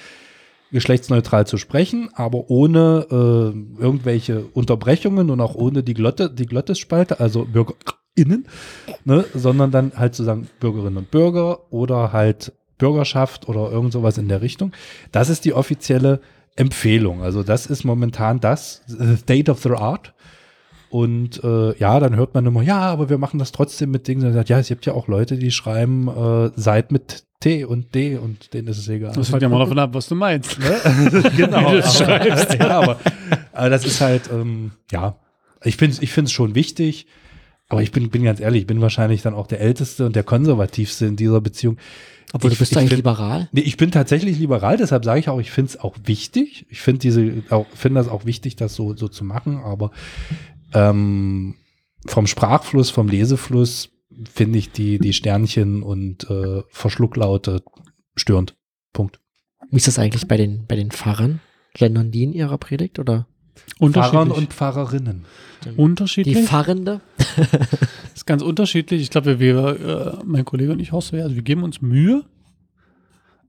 geschlechtsneutral 0.71 1.47
zu 1.47 1.57
sprechen, 1.57 2.09
aber 2.13 2.49
ohne 2.49 3.07
äh, 3.09 3.81
irgendwelche 3.81 4.45
Unterbrechungen 4.53 5.29
und 5.29 5.39
auch 5.39 5.55
ohne 5.55 5.83
die 5.83 5.93
Glotte, 5.93 6.29
die 6.29 6.45
Glottisspalte, 6.45 7.19
also 7.19 7.45
BürgerInnen, 7.45 8.47
ne, 9.05 9.25
sondern 9.33 9.71
dann 9.71 9.93
halt 9.95 10.15
zu 10.15 10.23
sagen 10.23 10.47
Bürgerinnen 10.59 10.97
und 10.97 11.11
Bürger 11.11 11.71
oder 11.71 12.11
halt 12.11 12.51
Bürgerschaft 12.77 13.47
oder 13.47 13.71
irgend 13.71 13.93
sowas 13.93 14.17
in 14.17 14.27
der 14.27 14.41
Richtung. 14.41 14.73
Das 15.11 15.29
ist 15.29 15.45
die 15.45 15.53
offizielle 15.53 16.19
Empfehlung. 16.55 17.21
Also 17.21 17.43
das 17.43 17.65
ist 17.65 17.83
momentan 17.83 18.39
das 18.39 18.83
the 18.87 19.17
State 19.17 19.51
of 19.51 19.61
the 19.61 19.71
Art. 19.71 20.13
Und 20.89 21.43
äh, 21.43 21.77
ja, 21.77 21.99
dann 21.99 22.15
hört 22.15 22.33
man 22.35 22.45
immer, 22.45 22.61
ja, 22.61 22.79
aber 22.79 23.09
wir 23.09 23.17
machen 23.17 23.37
das 23.37 23.51
trotzdem 23.51 23.91
mit 23.91 24.07
Dingen. 24.07 24.31
Sagt, 24.31 24.49
ja, 24.49 24.59
es 24.59 24.69
gibt 24.69 24.85
ja 24.85 24.93
auch 24.93 25.07
Leute, 25.07 25.37
die 25.37 25.51
schreiben 25.51 26.07
äh, 26.07 26.51
seid 26.55 26.91
mit 26.91 27.25
T 27.41 27.65
und 27.65 27.93
D 27.93 28.17
und 28.17 28.53
denen 28.53 28.69
ist 28.69 28.77
es 28.77 28.87
egal. 28.87 29.11
Das 29.13 29.29
hängt 29.31 29.41
ja 29.41 29.49
mal 29.49 29.59
davon 29.59 29.77
ab, 29.79 29.93
was 29.93 30.07
du 30.07 30.15
meinst. 30.15 30.57
Ne? 30.57 30.79
genau. 31.37 31.71
Wie 31.71 31.75
du 31.75 31.81
das 31.81 31.97
schreibst. 31.97 32.53
ja, 32.59 32.79
aber, 32.79 32.99
aber 33.51 33.69
das 33.69 33.85
ist 33.85 33.99
halt, 33.99 34.29
ähm, 34.31 34.71
ja, 34.91 35.17
ich 35.63 35.75
finde 35.75 35.95
es 35.95 36.01
ich 36.01 36.11
find's 36.11 36.31
schon 36.31 36.55
wichtig, 36.55 37.07
aber 37.67 37.81
ich 37.81 37.91
bin, 37.91 38.09
bin 38.09 38.23
ganz 38.23 38.39
ehrlich, 38.39 38.61
ich 38.61 38.67
bin 38.67 38.79
wahrscheinlich 38.79 39.21
dann 39.21 39.33
auch 39.33 39.47
der 39.47 39.59
Älteste 39.59 40.05
und 40.05 40.15
der 40.15 40.23
Konservativste 40.23 41.07
in 41.07 41.15
dieser 41.17 41.41
Beziehung. 41.41 41.77
Obwohl 42.35 42.51
ich, 42.51 42.57
du 42.57 42.61
bist 42.61 42.71
ich 42.73 42.77
eigentlich 42.77 42.89
find- 42.89 42.97
liberal. 42.99 43.49
Nee, 43.51 43.61
ich 43.61 43.77
bin 43.77 43.91
tatsächlich 43.91 44.37
liberal, 44.37 44.77
deshalb 44.77 45.05
sage 45.05 45.19
ich 45.19 45.29
auch, 45.29 45.39
ich 45.39 45.51
finde 45.51 45.69
es 45.69 45.79
auch 45.79 45.95
wichtig. 46.03 46.65
Ich 46.69 46.81
finde 46.81 46.99
diese, 46.99 47.43
auch 47.49 47.65
finde 47.73 47.99
das 48.01 48.07
auch 48.09 48.25
wichtig, 48.25 48.55
das 48.55 48.75
so, 48.75 48.95
so 48.95 49.07
zu 49.07 49.23
machen, 49.23 49.57
aber 49.57 49.91
ähm, 50.73 51.55
vom 52.05 52.27
Sprachfluss, 52.27 52.89
vom 52.89 53.07
Lesefluss 53.07 53.89
finde 54.31 54.59
ich 54.59 54.71
die, 54.71 54.99
die 54.99 55.13
Sternchen 55.13 55.81
und 55.83 56.29
äh, 56.29 56.61
Verschlucklaute 56.69 57.63
störend. 58.15 58.55
Punkt. 58.93 59.19
Wie 59.71 59.77
ist 59.77 59.87
das 59.87 59.99
eigentlich 59.99 60.27
bei 60.27 60.37
den, 60.37 60.65
bei 60.67 60.75
den 60.75 60.91
Pfarrern? 60.91 61.41
Gendern 61.73 62.11
die 62.11 62.23
in 62.23 62.31
ihrer 62.33 62.57
Predigt 62.57 62.99
oder 62.99 63.27
Pfarrern 63.79 64.31
und 64.31 64.53
Pfarrerinnen. 64.53 65.25
die 65.63 65.69
unterschiedlich. 65.71 66.37
Pfarrende? 66.45 67.01
ist 68.13 68.25
ganz 68.25 68.41
unterschiedlich. 68.41 69.01
Ich 69.01 69.09
glaube, 69.09 69.39
wir, 69.39 70.19
äh, 70.21 70.23
mein 70.25 70.45
Kollege 70.45 70.71
und 70.71 70.79
ich, 70.79 70.91
Horst, 70.91 71.11
wir, 71.13 71.23
also 71.23 71.35
wir 71.35 71.43
geben 71.43 71.63
uns 71.63 71.81
Mühe. 71.81 72.23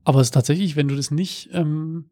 Aber 0.03 0.21
es 0.21 0.27
ist 0.27 0.31
tatsächlich, 0.33 0.75
wenn 0.75 0.87
du 0.87 0.95
das 0.95 1.11
nicht 1.11 1.49
ähm, 1.53 2.09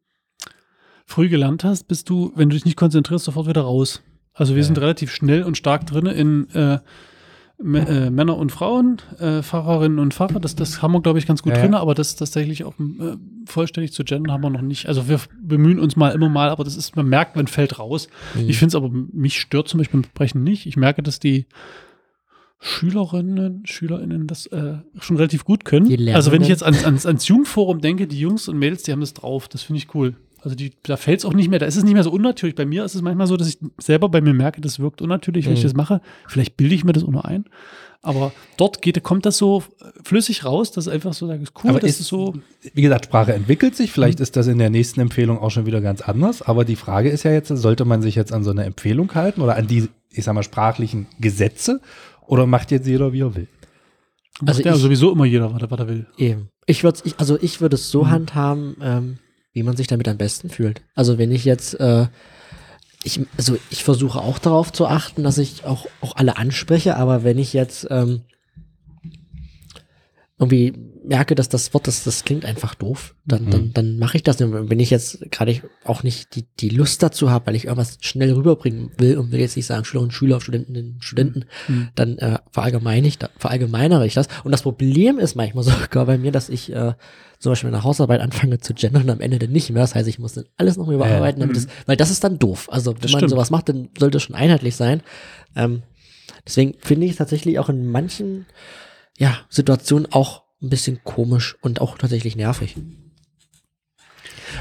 früh 1.06 1.30
gelernt 1.30 1.64
hast, 1.64 1.88
bist 1.88 2.10
du, 2.10 2.32
wenn 2.36 2.50
du 2.50 2.56
dich 2.56 2.66
nicht 2.66 2.78
konzentrierst, 2.78 3.26
sofort 3.26 3.48
wieder 3.48 3.62
raus. 3.62 4.02
Also 4.34 4.54
wir 4.56 4.62
Ja. 4.62 4.66
sind 4.66 4.78
relativ 4.80 5.12
schnell 5.12 5.44
und 5.44 5.58
stark 5.58 5.86
drin 5.86 6.06
in 6.08 6.50
äh, 6.52 6.80
äh, 7.58 8.10
Männer 8.10 8.38
und 8.38 8.52
Frauen, 8.52 9.02
äh, 9.18 9.42
Pfarrerinnen 9.42 10.00
und 10.00 10.14
Pfarrer. 10.14 10.40
Das, 10.40 10.56
das 10.56 10.82
haben 10.82 10.92
wir, 10.92 11.02
glaube 11.02 11.20
ich, 11.20 11.26
ganz 11.26 11.42
gut 11.42 11.54
Ja, 11.54 11.58
ja. 11.60 11.64
drin, 11.64 11.74
aber 11.74 11.94
das 11.96 12.16
tatsächlich 12.16 12.64
auch 12.66 12.74
äh, 12.80 13.16
vollständig 13.46 13.94
zu 13.94 14.04
gendern 14.04 14.34
haben 14.34 14.44
wir 14.44 14.50
noch 14.50 14.62
nicht. 14.62 14.88
Also 14.88 15.08
wir 15.08 15.20
bemühen 15.42 15.80
uns 15.80 15.96
mal 15.96 16.10
immer 16.10 16.30
mal, 16.30 16.50
aber 16.50 16.64
das 16.64 16.76
ist, 16.76 16.96
man 16.96 17.08
merkt, 17.08 17.36
man 17.36 17.48
fällt 17.48 17.80
raus. 17.80 18.08
Mhm. 18.34 18.50
Ich 18.50 18.58
finde 18.58 18.70
es 18.70 18.76
aber, 18.76 18.90
mich 18.90 19.40
stört 19.40 19.68
zum 19.68 19.78
Beispiel 19.78 20.02
beim 20.02 20.10
Sprechen 20.10 20.44
nicht. 20.44 20.66
Ich 20.66 20.76
merke, 20.76 21.02
dass 21.02 21.20
die 21.20 21.46
Schülerinnen, 22.60 23.66
SchülerInnen 23.66 24.28
das 24.28 24.48
äh, 24.48 24.76
schon 25.00 25.18
relativ 25.18 25.46
gut 25.46 25.66
können. 25.66 25.88
Also 26.16 26.32
wenn 26.32 26.42
ich 26.42 26.48
jetzt 26.48 26.64
ans, 26.64 26.84
ans, 26.84 27.06
ans 27.06 27.28
Jugendforum 27.28 27.80
denke, 27.80 28.08
die 28.08 28.20
Jungs 28.20 28.48
und 28.48 28.58
Mädels, 28.58 28.84
die 28.84 28.92
haben 28.92 29.02
das 29.02 29.14
drauf. 29.14 29.48
Das 29.48 29.62
finde 29.62 29.78
ich 29.78 29.94
cool. 29.94 30.16
Also 30.46 30.56
die, 30.56 30.72
da 30.84 30.96
fällt 30.96 31.20
es 31.20 31.26
auch 31.26 31.34
nicht 31.34 31.50
mehr, 31.50 31.58
da 31.60 31.66
ist 31.66 31.76
es 31.76 31.84
nicht 31.84 31.94
mehr 31.96 32.04
so 32.04 32.12
unnatürlich. 32.12 32.56
Bei 32.56 32.66
mir 32.66 32.86
ist 32.86 32.94
es 32.96 33.02
manchmal 33.02 33.26
so, 33.28 33.36
dass 33.36 33.48
ich 33.50 33.58
selber 33.80 34.10
bei 34.10 34.22
mir 34.22 34.34
merke, 34.34 34.62
das 34.62 34.80
wirkt 34.80 35.02
unnatürlich, 35.02 35.46
wenn 35.48 35.54
ich 35.54 35.60
Mhm. 35.60 35.64
das 35.64 35.74
mache. 35.74 36.02
Vielleicht 36.28 36.56
bilde 36.56 36.76
ich 36.76 36.84
mir 36.84 36.94
das 36.94 37.04
auch 37.04 37.10
nur 37.10 37.26
ein. 37.26 37.46
Aber 38.04 38.32
dort 38.58 38.84
geht, 38.84 39.02
kommt 39.02 39.26
das 39.26 39.38
so 39.40 39.64
flüssig 40.04 40.46
raus, 40.46 40.72
dass 40.72 40.88
einfach 40.88 41.14
so 41.16 41.26
sage, 41.26 41.42
ist 41.42 41.54
cool, 41.64 41.72
Aber 41.72 41.80
das 41.80 41.90
ist- 41.90 42.02
ist 42.02 42.08
so. 42.10 42.36
Wie 42.76 42.84
gesagt, 42.84 43.06
Sprache 43.06 43.34
entwickelt 43.34 43.76
sich. 43.76 43.90
Mhm. 43.90 43.94
Vielleicht 43.94 44.20
ist 44.20 44.36
das 44.36 44.46
in 44.46 44.60
der 44.60 44.70
nächsten 44.70 45.00
Empfehlung 45.02 45.40
auch 45.40 45.50
schon 45.50 45.66
wieder 45.66 45.82
ganz 45.82 46.02
anders. 46.02 46.44
Aber 46.44 46.64
die 46.64 46.76
Frage 46.76 47.10
ist 47.10 47.24
ja 47.24 47.32
jetzt, 47.32 47.48
sollte 47.50 47.84
man 47.84 48.04
sich 48.04 48.14
jetzt 48.14 48.32
an 48.32 48.44
so 48.44 48.52
eine 48.52 48.64
Empfehlung 48.66 49.14
halten 49.16 49.42
oder 49.42 49.56
an 49.56 49.66
die, 49.66 49.90
ich 50.12 50.24
sag 50.24 50.36
mal, 50.36 50.44
sprachlichen 50.44 51.08
Gesetze? 51.20 51.82
Oder 52.28 52.46
macht 52.46 52.70
jetzt 52.72 52.86
jeder, 52.88 53.12
wie 53.14 53.22
er 53.22 53.36
will? 53.36 53.48
Macht 54.42 54.50
Also 54.50 54.62
ja 54.62 54.76
ich- 54.76 54.82
sowieso 54.82 55.12
immer 55.12 55.26
jeder, 55.26 55.52
was 55.54 55.62
er, 55.64 55.72
was 55.72 55.80
er 55.80 55.88
will. 55.88 56.06
Eben. 56.18 56.50
Ich 56.68 56.84
würde 56.84 57.00
ich, 57.06 57.18
also 57.20 57.38
ich 57.42 57.62
würde 57.62 57.76
es 57.76 57.90
so 57.90 58.04
Mhm. 58.04 58.10
handhaben, 58.12 58.76
ähm, 58.82 59.18
wie 59.56 59.64
man 59.64 59.78
sich 59.78 59.88
damit 59.88 60.08
am 60.10 60.18
besten 60.18 60.50
fühlt. 60.50 60.82
Also 60.96 61.18
wenn 61.18 61.32
ich 61.32 61.46
jetzt, 61.46 61.80
äh, 61.80 62.08
ich, 63.04 63.22
also 63.38 63.58
ich 63.72 63.86
versuche 63.86 64.20
auch 64.20 64.38
darauf 64.38 64.74
zu 64.74 64.86
achten, 64.86 65.24
dass 65.24 65.38
ich 65.38 65.64
auch, 65.64 65.88
auch 66.02 66.18
alle 66.18 66.38
anspreche, 66.38 66.98
aber 66.98 67.24
wenn 67.24 67.40
ich 67.40 67.54
jetzt 67.54 67.88
ähm, 67.90 68.22
irgendwie 70.38 70.74
merke, 71.08 71.34
dass 71.36 71.48
das 71.50 71.74
Wort, 71.74 71.88
das, 71.88 72.04
das 72.04 72.26
klingt 72.26 72.44
einfach 72.46 72.76
doof, 72.76 73.16
dann, 73.26 73.46
Mhm. 73.46 73.50
dann, 73.52 73.74
dann 73.74 74.00
mache 74.00 74.18
ich 74.18 74.24
das. 74.24 74.40
Wenn 74.40 74.80
ich 74.80 74.90
jetzt 74.90 75.20
gerade 75.32 75.62
auch 75.86 76.04
nicht 76.04 76.36
die, 76.36 76.46
die 76.60 76.70
Lust 76.70 77.02
dazu 77.04 77.30
habe, 77.30 77.48
weil 77.48 77.56
ich 77.56 77.66
irgendwas 77.66 78.00
schnell 78.02 78.34
rüberbringen 78.34 78.92
will 78.98 79.18
und 79.18 79.32
will 79.32 79.40
jetzt 79.40 79.56
nicht 79.56 79.68
sagen 79.68 79.86
Schülerinnen, 79.86 80.12
Schüler, 80.12 80.42
Studentinnen, 80.42 80.98
Studenten, 81.00 81.46
Mhm. 81.70 81.88
dann 81.96 82.18
äh, 82.18 82.40
verallgemeine 82.52 83.08
ich, 83.08 83.18
verallgemeinere 83.38 84.06
ich 84.06 84.14
das. 84.16 84.28
Und 84.44 84.52
das 84.52 84.64
Problem 84.64 85.20
ist 85.20 85.36
manchmal 85.36 85.64
sogar 85.90 86.06
bei 86.06 86.18
mir, 86.18 86.32
dass 86.34 86.50
ich 86.50 86.72
äh, 86.74 86.94
zum 87.40 87.52
Beispiel 87.52 87.68
in 87.70 87.74
der 87.74 87.84
Hausarbeit 87.84 88.20
anfange 88.20 88.60
zu 88.60 88.74
gendern 88.74 89.04
und 89.04 89.10
am 89.12 89.22
Ende 89.22 89.40
dann 89.40 89.52
nicht 89.52 89.70
mehr. 89.70 89.84
Das 89.84 89.96
heißt, 89.96 90.08
ich 90.10 90.20
muss 90.20 90.34
dann 90.34 90.46
alles 90.58 90.76
noch 90.76 90.90
überarbeiten, 90.90 91.46
Mhm. 91.46 91.52
es, 91.52 91.68
weil 91.86 91.96
das 91.98 92.10
ist 92.12 92.24
dann 92.26 92.40
doof. 92.40 92.68
Also 92.72 92.94
wenn 92.94 93.02
Das 93.02 93.12
man 93.12 93.20
stimmt. 93.20 93.30
sowas 93.32 93.52
macht, 93.52 93.70
dann 93.70 93.88
sollte 93.98 94.18
es 94.18 94.24
schon 94.24 94.36
einheitlich 94.36 94.76
sein. 94.76 95.02
Ähm, 95.56 95.84
deswegen 96.46 96.74
finde 96.80 97.06
ich 97.06 97.12
es 97.14 97.18
tatsächlich 97.20 97.58
auch 97.60 97.70
in 97.70 97.86
manchen 97.90 98.48
ja, 99.18 99.40
Situationen 99.50 100.12
auch 100.12 100.44
ein 100.62 100.70
bisschen 100.70 101.04
komisch 101.04 101.58
und 101.62 101.82
auch 101.82 101.98
tatsächlich 101.98 102.36
nervig. 102.36 102.76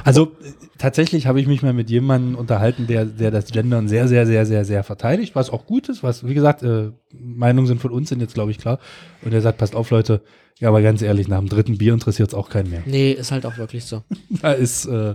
Also 0.04 0.32
äh, 0.42 0.52
tatsächlich 0.78 1.26
habe 1.26 1.40
ich 1.40 1.46
mich 1.46 1.62
mal 1.62 1.72
mit 1.72 1.90
jemandem 1.90 2.36
unterhalten, 2.36 2.86
der, 2.86 3.04
der 3.06 3.30
das 3.30 3.46
Gendern 3.46 3.88
sehr, 3.88 4.06
sehr, 4.06 4.26
sehr, 4.26 4.46
sehr, 4.46 4.64
sehr 4.64 4.84
verteidigt, 4.84 5.34
was 5.34 5.50
auch 5.50 5.66
gut 5.66 5.88
ist, 5.88 6.02
was, 6.02 6.26
wie 6.26 6.34
gesagt, 6.34 6.62
äh, 6.62 6.90
Meinungen 7.12 7.66
sind 7.66 7.80
von 7.80 7.90
uns, 7.90 8.10
sind 8.10 8.20
jetzt, 8.20 8.34
glaube 8.34 8.50
ich, 8.50 8.58
klar. 8.58 8.78
Und 9.22 9.32
er 9.32 9.40
sagt, 9.40 9.58
passt 9.58 9.74
auf, 9.74 9.90
Leute, 9.90 10.22
ja, 10.60 10.68
aber 10.68 10.82
ganz 10.82 11.02
ehrlich, 11.02 11.26
nach 11.26 11.40
dem 11.40 11.48
dritten 11.48 11.78
Bier 11.78 11.92
interessiert 11.94 12.28
es 12.28 12.34
auch 12.34 12.48
keinen 12.48 12.70
mehr. 12.70 12.82
Nee, 12.86 13.12
ist 13.12 13.32
halt 13.32 13.44
auch 13.44 13.58
wirklich 13.58 13.84
so. 13.84 14.02
Da 14.42 14.52
ist 14.52 14.86
äh, 14.86 15.14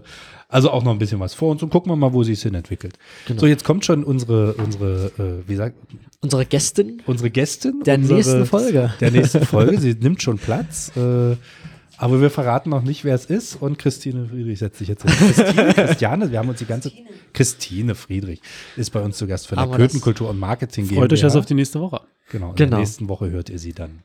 also 0.50 0.72
auch 0.72 0.84
noch 0.84 0.92
ein 0.92 0.98
bisschen 0.98 1.20
was 1.20 1.34
vor 1.34 1.52
uns 1.52 1.62
und 1.62 1.70
gucken 1.70 1.92
wir 1.92 1.96
mal, 1.96 2.12
wo 2.14 2.24
sich 2.24 2.42
hin 2.42 2.56
entwickelt. 2.56 2.98
Genau. 3.28 3.40
So, 3.40 3.46
jetzt 3.46 3.64
kommt 3.64 3.86
schon 3.86 4.04
unsere, 4.04 4.54
unsere, 4.54 5.12
äh, 5.18 5.48
wie 5.48 5.56
sagt, 5.56 5.76
Unsere 6.22 6.46
Gästin 6.46 7.02
unsere 7.06 7.30
Gästin. 7.30 7.82
der 7.86 7.96
unsere, 7.96 8.16
nächsten 8.16 8.46
Folge. 8.46 8.94
Der 9.00 9.12
nächsten 9.12 9.46
Folge. 9.46 9.80
Sie 9.80 9.94
nimmt 9.94 10.22
schon 10.22 10.38
Platz. 10.38 10.92
Äh, 10.98 11.38
aber 12.00 12.22
wir 12.22 12.30
verraten 12.30 12.70
noch 12.70 12.82
nicht, 12.82 13.04
wer 13.04 13.14
es 13.14 13.26
ist. 13.26 13.62
Und 13.62 13.78
Christine 13.78 14.26
Friedrich 14.28 14.60
setzt 14.60 14.80
sich 14.80 14.88
jetzt 14.88 15.04
hin. 15.04 15.12
Christine, 15.12 15.74
Christiane, 15.76 16.32
wir 16.32 16.40
haben 16.40 16.50
uns 16.50 16.60
die 16.60 16.66
ganze. 16.66 16.92
Christine 17.34 17.94
Friedrich 17.96 18.42
ist 18.76 18.92
bei 18.92 19.02
uns 19.02 19.18
zu 19.18 19.28
Gast 19.28 19.48
von 19.48 19.58
der 19.58 19.68
Köthenkultur 19.68 20.30
und 20.30 20.40
Marketing 20.40 20.86
Freut 20.86 20.98
euch 21.14 21.20
GmbH. 21.20 21.26
also 21.26 21.40
auf 21.40 21.46
die 21.46 21.54
nächste 21.54 21.80
Woche. 21.80 22.02
Genau, 22.32 22.50
in 22.52 22.56
Genau. 22.56 22.70
der 22.72 22.80
nächsten 22.80 23.10
Woche 23.10 23.30
hört 23.30 23.50
ihr 23.50 23.60
sie 23.60 23.74
dann. 23.74 24.04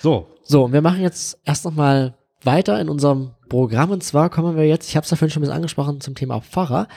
So, 0.00 0.28
So, 0.44 0.72
wir 0.72 0.82
machen 0.82 1.00
jetzt 1.00 1.38
erst 1.44 1.64
noch 1.64 1.74
mal 1.74 2.14
weiter 2.44 2.80
in 2.80 2.88
unserem 2.88 3.30
Programm. 3.48 3.90
Und 3.90 4.02
zwar 4.02 4.30
kommen 4.30 4.56
wir 4.56 4.66
jetzt, 4.66 4.88
ich 4.88 4.96
habe 4.96 5.04
es 5.04 5.10
ja 5.10 5.16
vorhin 5.16 5.30
schon 5.32 5.40
ein 5.40 5.44
bisschen 5.44 5.56
angesprochen, 5.56 6.00
zum 6.00 6.14
Thema 6.14 6.40
Pfarrer. 6.40 6.88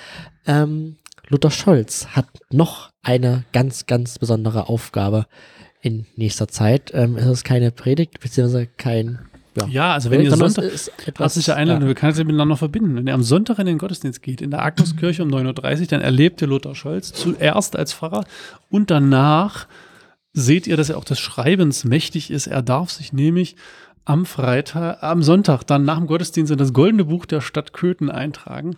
Ähm, 0.48 0.98
Luther 1.28 1.52
Scholz 1.52 2.08
hat 2.08 2.28
noch 2.52 2.90
eine 3.04 3.46
ganz, 3.54 3.86
ganz 3.86 4.20
besondere 4.20 4.70
Aufgabe 4.70 5.28
in 5.82 6.06
nächster 6.16 6.48
Zeit. 6.48 6.92
Ähm, 6.94 7.16
es 7.18 7.26
ist 7.28 7.44
keine 7.44 7.72
Predigt, 7.72 8.20
beziehungsweise 8.20 8.66
kein 8.68 9.20
ja, 9.58 9.68
Ja, 9.68 9.94
also 9.94 10.12
wenn 10.12 10.22
ihr 10.22 10.30
sondern 10.30 10.50
Sonntag, 10.50 10.74
ist 10.74 10.92
etwas, 11.06 11.36
herzliche 11.36 11.56
Einladung, 11.56 11.84
ja, 11.84 11.88
wir 11.90 11.96
können 11.96 12.12
es 12.12 12.18
miteinander 12.18 12.58
verbinden. 12.58 12.96
Wenn 12.96 13.08
ihr 13.08 13.14
am 13.14 13.24
Sonntag 13.24 13.60
in 13.60 13.66
den 13.66 13.78
Gottesdienst 13.78 14.22
geht, 14.22 14.42
in 14.42 14.52
der 14.52 14.64
Agneskirche 14.64 15.24
um 15.24 15.30
9.30 15.30 15.82
Uhr, 15.82 15.88
dann 15.88 16.02
erlebt 16.02 16.42
ihr 16.42 16.48
Lothar 16.48 16.76
Scholz 16.76 17.14
zuerst 17.14 17.76
als 17.76 17.94
Pfarrer 17.94 18.26
und 18.70 18.92
danach 18.92 19.68
seht 20.34 20.68
ihr, 20.68 20.78
dass 20.78 20.90
er 20.90 20.98
auch 20.98 21.06
des 21.06 21.20
Schreibens 21.20 21.86
mächtig 21.86 22.30
ist. 22.30 22.48
Er 22.48 22.62
darf 22.62 22.90
sich 22.90 23.14
nämlich 23.14 23.56
am 24.04 24.26
Freitag, 24.26 25.02
am 25.02 25.24
Sonntag 25.24 25.64
dann 25.64 25.84
nach 25.84 25.98
dem 25.98 26.08
Gottesdienst 26.08 26.52
in 26.52 26.58
das 26.58 26.74
Goldene 26.74 27.06
Buch 27.06 27.26
der 27.26 27.42
Stadt 27.42 27.74
Köthen 27.74 28.12
eintragen. 28.12 28.78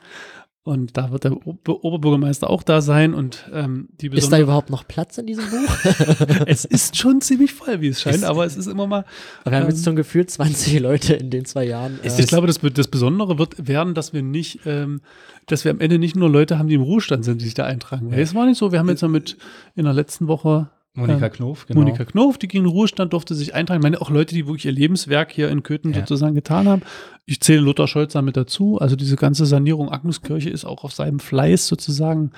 Und 0.67 0.97
da 0.97 1.11
wird 1.11 1.23
der 1.23 1.31
Ober 1.47 1.83
Oberbürgermeister 1.85 2.49
auch 2.49 2.61
da 2.61 2.81
sein 2.81 3.13
und 3.13 3.49
ähm, 3.53 3.87
die 4.01 4.07
Ist 4.07 4.33
da 4.33 4.37
überhaupt 4.39 4.69
noch 4.69 4.85
Platz 4.85 5.17
in 5.17 5.25
diesem 5.25 5.45
Buch? 5.49 5.77
es 6.45 6.65
ist 6.65 6.97
schon 6.97 7.21
ziemlich 7.21 7.53
voll, 7.53 7.79
wie 7.79 7.87
es 7.87 8.01
scheint, 8.01 8.17
Ist- 8.17 8.23
aber 8.25 8.45
es 8.45 8.57
ist 8.57 8.67
immer 8.67 8.85
mal 8.85 9.05
Wir 9.45 9.53
haben 9.53 9.63
Ähm, 9.63 9.69
jetzt 9.69 9.85
schon 9.85 9.95
gefühlt 9.95 10.29
20 10.29 10.79
Leute 10.81 11.13
in 11.13 11.29
den 11.29 11.45
zwei 11.45 11.63
Jahren. 11.65 11.99
äh, 12.03 12.07
Ich 12.19 12.27
glaube, 12.27 12.47
das, 12.47 12.59
das 12.59 12.87
Besondere 12.89 13.39
wird 13.39 13.67
werden, 13.67 13.93
dass 13.93 14.11
wir 14.11 14.21
nicht, 14.23 14.59
ähm, 14.65 14.99
dass 15.45 15.63
wir 15.63 15.71
am 15.71 15.79
Ende 15.79 15.99
nicht 15.99 16.15
nur 16.17 16.29
Leute 16.29 16.59
haben, 16.59 16.67
die 16.67 16.75
im 16.75 16.81
Ruhestand 16.81 17.23
sind, 17.23 17.39
die 17.39 17.45
sich 17.45 17.53
da 17.53 17.63
eintragen. 17.63 18.11
Weil 18.11 18.19
es 18.19 18.35
war 18.35 18.45
nicht 18.45 18.57
so. 18.57 18.73
Wir 18.73 18.79
haben 18.79 18.89
jetzt 18.89 19.01
ja 19.01 19.07
mit 19.07 19.37
in 19.75 19.85
der 19.85 19.93
letzten 19.93 20.27
Woche 20.27 20.69
Monika 20.97 21.27
ähm, 21.27 21.31
Knof, 21.31 21.67
genau. 21.67 21.79
Monika 21.81 22.05
Knof, 22.05 22.37
die 22.37 22.47
ging 22.47 22.61
in 22.61 22.65
den 22.65 22.71
Ruhestand, 22.71 23.13
durfte 23.13 23.35
sich 23.35 23.53
eintragen. 23.53 23.79
Ich 23.79 23.83
meine, 23.83 24.01
auch 24.01 24.09
Leute, 24.09 24.33
die 24.33 24.47
wirklich 24.47 24.65
ihr 24.65 24.71
Lebenswerk 24.71 25.31
hier 25.31 25.49
in 25.49 25.61
Köthen 25.63 25.93
Ja. 25.93 25.99
sozusagen 25.99 26.33
getan 26.35 26.67
haben. 26.67 26.81
Ich 27.25 27.39
zähle 27.39 27.61
Luther 27.61 27.87
Scholz 27.87 28.13
damit 28.13 28.35
dazu. 28.35 28.79
Also 28.79 28.95
diese 28.95 29.15
ganze 29.15 29.45
Sanierung 29.45 29.91
Agnuskirche 29.91 30.49
ist 30.49 30.65
auch 30.65 30.83
auf 30.83 30.93
seinem 30.93 31.19
Fleiß 31.19 31.67
sozusagen 31.67 32.31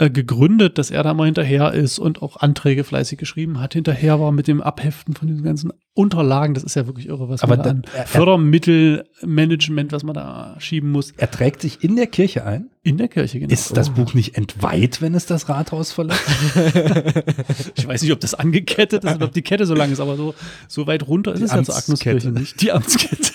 äh, 0.00 0.10
gegründet, 0.10 0.78
dass 0.78 0.90
er 0.90 1.02
da 1.02 1.14
mal 1.14 1.26
hinterher 1.26 1.72
ist 1.72 1.98
und 1.98 2.22
auch 2.22 2.38
Anträge 2.38 2.84
fleißig 2.84 3.18
geschrieben 3.18 3.60
hat, 3.60 3.74
hinterher 3.74 4.18
war 4.18 4.32
mit 4.32 4.48
dem 4.48 4.60
Abheften 4.60 5.14
von 5.14 5.28
diesen 5.28 5.42
ganzen 5.44 5.72
Unterlagen. 5.94 6.54
Das 6.54 6.62
ist 6.64 6.74
ja 6.74 6.86
wirklich 6.86 7.06
irre, 7.08 7.28
was 7.28 7.42
Aber 7.42 7.56
man 7.56 7.64
da 7.64 7.70
an 7.70 7.82
er- 7.94 8.00
er- 8.00 8.06
Fördermittelmanagement, 8.06 9.92
was 9.92 10.02
man 10.02 10.14
da 10.14 10.56
schieben 10.58 10.90
muss. 10.90 11.12
Er 11.16 11.30
trägt 11.30 11.60
sich 11.62 11.84
in 11.84 11.96
der 11.96 12.06
Kirche 12.06 12.44
ein. 12.44 12.70
In 12.82 12.96
der 12.96 13.08
Kirche, 13.08 13.38
genau. 13.40 13.52
Ist 13.52 13.76
das 13.76 13.90
Buch 13.90 14.14
nicht 14.14 14.36
entweiht, 14.38 15.02
wenn 15.02 15.14
es 15.14 15.26
das 15.26 15.48
Rathaus 15.48 15.92
verlässt? 15.92 16.20
Ich 17.76 17.86
weiß 17.86 18.02
nicht, 18.02 18.12
ob 18.12 18.20
das 18.20 18.34
angekettet 18.34 19.04
ist 19.04 19.14
oder 19.16 19.26
ob 19.26 19.32
die 19.32 19.42
Kette 19.42 19.66
so 19.66 19.74
lang 19.74 19.90
ist, 19.92 20.00
aber 20.00 20.16
so, 20.16 20.34
so 20.68 20.86
weit 20.86 21.06
runter 21.06 21.32
ist 21.32 21.40
Die 21.40 21.44
es 21.44 21.52
ja 21.52 21.62
zur 21.62 21.74
Amtskette. 21.74 22.10
Agnuskirche 22.10 22.30
nicht. 22.30 22.60
Die 22.62 22.72
Amtskette. 22.72 23.32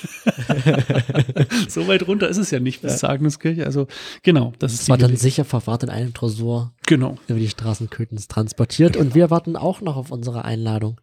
so 1.67 1.87
weit 1.87 2.07
runter 2.07 2.27
ist 2.29 2.37
es 2.37 2.51
ja 2.51 2.59
nicht 2.59 2.81
bis 2.81 2.97
zur 2.99 3.09
Agnuskirche. 3.09 3.65
Also 3.65 3.87
genau, 4.23 4.53
das 4.59 4.73
ist 4.73 4.83
Es 4.83 4.89
war 4.89 4.97
dann 4.97 5.15
sicher 5.15 5.45
verwahrt 5.45 5.83
in 5.83 5.89
einem 5.89 6.13
Tresor 6.13 6.73
Genau, 6.87 7.17
über 7.27 7.39
die 7.39 7.49
Straßen 7.49 7.89
Köthens 7.89 8.27
transportiert. 8.27 8.97
Und 8.97 9.15
wir 9.15 9.29
warten 9.29 9.55
auch 9.55 9.81
noch 9.81 9.97
auf 9.97 10.11
unsere 10.11 10.45
Einladung 10.45 10.99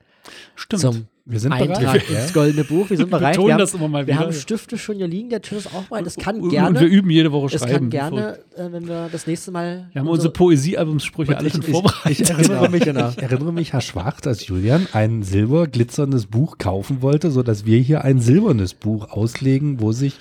stimmt. 0.55 0.83
zum 0.83 1.07
Wir 1.25 1.39
sind 1.39 1.53
Eintrag 1.53 1.79
bereit. 1.79 2.11
ins 2.11 2.33
Goldene 2.33 2.65
Buch. 2.65 2.91
Wir 2.91 2.97
sind 2.97 3.07
Wir 3.07 3.19
bereit. 3.19 3.33
betonen 3.35 3.47
wir 3.49 3.53
haben, 3.55 3.61
das 3.61 3.75
immer 3.75 3.87
mal 3.89 4.07
wir 4.09 4.15
wieder. 4.15 4.25
haben 4.25 4.33
Stifte 4.33 4.77
schon 4.77 4.97
hier 4.97 5.07
liegen. 5.07 5.31
Der 5.31 5.41
Tisch 5.41 5.59
ist 5.59 5.67
auch 5.75 5.89
mal. 5.89 6.03
Das 6.03 6.17
kann 6.17 6.41
Und- 6.41 6.49
gerne. 6.51 6.71
Und 6.71 6.81
wir 6.81 6.89
üben 6.89 7.11
jede 7.11 7.31
Woche 7.31 7.57
schreiben. 7.57 7.73
kann 7.73 7.91
gerne, 7.91 8.39
äh, 8.57 8.73
wenn 8.73 8.89
wir 8.89 9.09
das 9.13 9.29
nächste 9.29 9.53
Mal. 9.53 9.89
Wir 9.93 10.01
haben 10.01 10.09
unsere 10.09 10.33
Poesiealbumssprüche 10.33 11.37
alle 11.39 11.49
schon 11.51 11.61
ich, 11.63 11.69
vorbereitet. 11.71 12.21
ich, 12.21 12.31
erinnere 12.31 12.69
mich, 12.71 12.83
Genau. 12.83 13.11
ich 13.11 13.19
erinnere 13.19 13.53
mich, 13.53 13.73
Herr 13.73 13.81
Schwach, 13.83 14.21
dass 14.21 14.47
Julian 14.49 14.89
ein 14.93 15.23
silberglitzerndes 15.23 16.27
Buch 16.27 16.59
kaufen 16.59 17.03
wollte, 17.03 17.31
sodass 17.31 17.67
wir 17.67 17.79
hier 17.79 18.03
ein 18.05 18.19
silbernes 18.21 18.75
Buch 18.75 19.11
auslegen, 19.11 19.81
wo 19.81 19.93
sich 19.93 20.17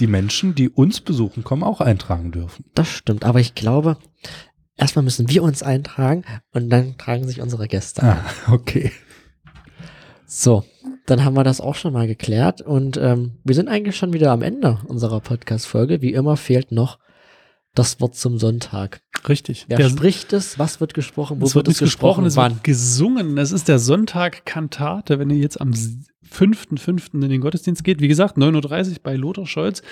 die 0.00 0.06
Menschen, 0.06 0.54
die 0.54 0.68
uns 0.68 1.00
besuchen 1.00 1.44
kommen, 1.44 1.62
auch 1.62 1.80
eintragen 1.80 2.30
dürfen. 2.30 2.66
Das 2.74 2.88
stimmt. 2.88 3.24
Aber 3.24 3.40
ich 3.40 3.54
glaube, 3.54 3.96
erstmal 4.76 5.02
müssen 5.02 5.30
wir 5.30 5.42
uns 5.42 5.62
eintragen 5.62 6.24
und 6.52 6.68
dann 6.68 6.98
tragen 6.98 7.26
sich 7.26 7.40
unsere 7.40 7.68
Gäste 7.68 8.02
ein. 8.02 8.08
Ah, 8.10 8.52
okay. 8.52 8.92
So, 10.34 10.64
dann 11.04 11.26
haben 11.26 11.36
wir 11.36 11.44
das 11.44 11.60
auch 11.60 11.74
schon 11.74 11.92
mal 11.92 12.06
geklärt 12.06 12.62
und 12.62 12.96
ähm, 12.96 13.32
wir 13.44 13.54
sind 13.54 13.68
eigentlich 13.68 13.96
schon 13.98 14.14
wieder 14.14 14.30
am 14.32 14.40
Ende 14.40 14.78
unserer 14.86 15.20
Podcast-Folge. 15.20 16.00
Wie 16.00 16.14
immer 16.14 16.38
fehlt 16.38 16.72
noch 16.72 16.98
das 17.74 18.00
Wort 18.00 18.14
zum 18.14 18.38
Sonntag. 18.38 19.02
Richtig. 19.28 19.66
Wer 19.68 19.76
Der- 19.76 19.90
spricht 19.90 20.32
es? 20.32 20.58
Was 20.58 20.80
wird 20.80 20.94
gesprochen? 20.94 21.42
Wo 21.42 21.44
es 21.44 21.54
wird 21.54 21.68
es 21.68 21.72
nicht 21.74 21.80
gesprochen, 21.80 22.24
es 22.24 22.36
Wann? 22.36 22.52
wird 22.52 22.64
gesungen. 22.64 23.36
Es 23.36 23.52
ist 23.52 23.68
der 23.68 23.78
Sonntag 23.78 24.46
Kantate, 24.46 25.18
wenn 25.18 25.28
ihr 25.28 25.36
jetzt 25.36 25.60
am 25.60 25.72
5.5. 25.72 27.12
in 27.12 27.28
den 27.28 27.42
Gottesdienst 27.42 27.84
geht. 27.84 28.00
Wie 28.00 28.08
gesagt, 28.08 28.38
9.30 28.38 28.88
Uhr 28.90 28.96
bei 29.02 29.16
Lothar 29.16 29.46
Scholz. 29.46 29.82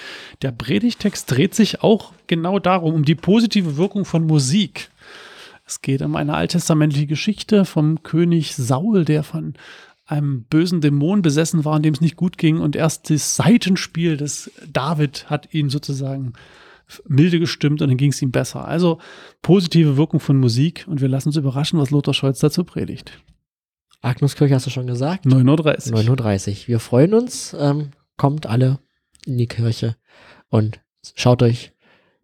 Der 0.41 0.53
Predigtext 0.53 1.31
dreht 1.31 1.55
sich 1.55 1.83
auch 1.83 2.15
genau 2.29 2.59
darum, 2.59 2.95
um 2.95 3.05
die 3.05 3.15
positive 3.15 3.77
Wirkung 3.77 4.07
von 4.07 4.27
Musik. 4.27 4.91
Es 5.67 5.83
geht 5.83 6.01
um 6.01 6.17
eine 6.17 6.35
alttestamentliche 6.35 7.07
Geschichte 7.07 7.67
vom 7.67 8.03
König 8.03 8.57
Saul, 8.57 9.05
der 9.05 9.23
von 9.23 9.55
einem 10.11 10.45
bösen 10.45 10.81
Dämon 10.81 11.23
besessen 11.23 11.65
war, 11.65 11.77
in 11.77 11.83
dem 11.83 11.95
es 11.95 12.01
nicht 12.01 12.17
gut 12.17 12.39
ging. 12.39 12.59
Und 12.59 12.77
erst 12.77 13.11
das 13.11 13.37
Seitenspiel 13.37 14.17
des 14.17 14.51
David 14.71 15.31
hat 15.31 15.55
ihn 15.55 15.71
sozusagen 15.71 16.33
milde 17.07 17.39
gestimmt 17.39 17.83
und 17.83 17.89
dann 17.89 17.97
ging 17.97 18.11
es 18.11 18.21
ihm 18.21 18.33
besser. 18.33 18.67
Also 18.67 18.99
positive 19.43 19.97
Wirkung 19.97 20.19
von 20.19 20.37
Musik 20.39 20.87
und 20.89 21.01
wir 21.01 21.09
lassen 21.09 21.29
uns 21.29 21.37
überraschen, 21.37 21.79
was 21.79 21.91
Lothar 21.91 22.15
Scholz 22.15 22.41
dazu 22.41 22.65
predigt. 22.65 23.23
Agnuskirche 24.03 24.55
hast 24.55 24.67
du 24.67 24.71
schon 24.71 24.87
gesagt? 24.87 25.27
9.30 25.27 25.93
Uhr. 25.93 26.17
9.30 26.17 26.51
Uhr. 26.51 26.69
Wir 26.69 26.81
freuen 26.81 27.15
uns. 27.15 27.55
Ähm, 27.59 27.91
kommt 28.17 28.47
alle 28.47 28.81
in 29.27 29.39
die 29.39 29.47
Kirche 29.47 29.97
und 30.49 30.81
schaut 31.15 31.43
euch 31.43 31.73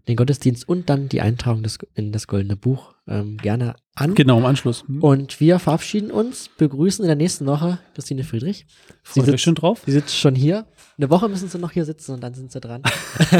den 0.09 0.17
Gottesdienst 0.17 0.69
und 0.69 0.91
dann 0.91 1.09
die 1.09 1.21
Eintragung 1.21 1.63
des, 1.63 1.79
in 1.95 2.13
das 2.13 2.27
Goldene 2.27 2.57
Buch 2.57 2.96
ähm, 3.09 3.37
gerne 3.39 3.77
an. 3.95 4.15
Genau, 4.15 4.39
im 4.39 4.45
Anschluss. 4.45 4.85
Hm. 4.87 5.03
Und 5.03 5.41
wir 5.41 5.59
verabschieden 5.59 6.11
uns, 6.11 6.51
begrüßen 6.59 7.05
in 7.05 7.09
der 7.09 7.17
nächsten 7.17 7.47
Woche 7.47 7.79
Christine 7.95 8.25
Friedrich. 8.25 8.67
Sie 9.05 9.21
Freut 9.21 9.27
sitzt, 9.27 9.43
schon 9.43 9.55
drauf? 9.55 9.83
sie 9.87 9.93
sitzt 9.93 10.17
schon 10.17 10.35
hier. 10.35 10.67
Eine 10.99 11.11
Woche 11.11 11.29
müssen 11.29 11.49
sie 11.49 11.59
noch 11.59 11.71
hier 11.71 11.85
sitzen 11.85 12.13
und 12.13 12.23
dann 12.23 12.35
sind 12.35 12.51
sie 12.53 12.61
dran. 12.61 12.83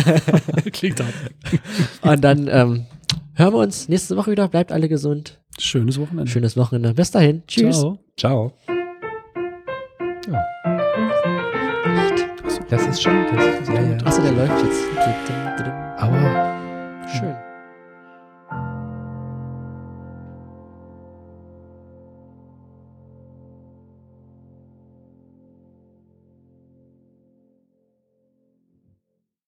Klingt 0.73 1.01
hart. 1.01 1.15
und 2.03 2.23
dann 2.23 2.49
ähm, 2.49 2.87
hören 3.35 3.55
wir 3.55 3.59
uns 3.59 3.89
nächste 3.89 4.17
Woche 4.17 4.31
wieder. 4.31 4.49
Bleibt 4.49 4.73
alle 4.73 4.89
gesund. 4.89 5.41
Schönes 5.59 5.99
Wochenende. 5.99 6.31
Schönes 6.31 6.57
Wochenende. 6.57 6.95
Bis 6.95 7.11
dahin. 7.11 7.43
Tschüss. 7.47 7.81
Ciao. 7.81 7.99
Ciao. 8.17 8.53
Ja. 10.31 10.45
Das 12.69 12.85
ist 12.87 13.01
schon, 13.01 13.15
das 13.33 13.61
ist, 13.61 13.69
ja, 13.69 13.81
ja. 13.81 13.97
Achso, 14.05 14.23
der 14.23 14.33
läuft 14.33 14.65
jetzt. 14.65 14.87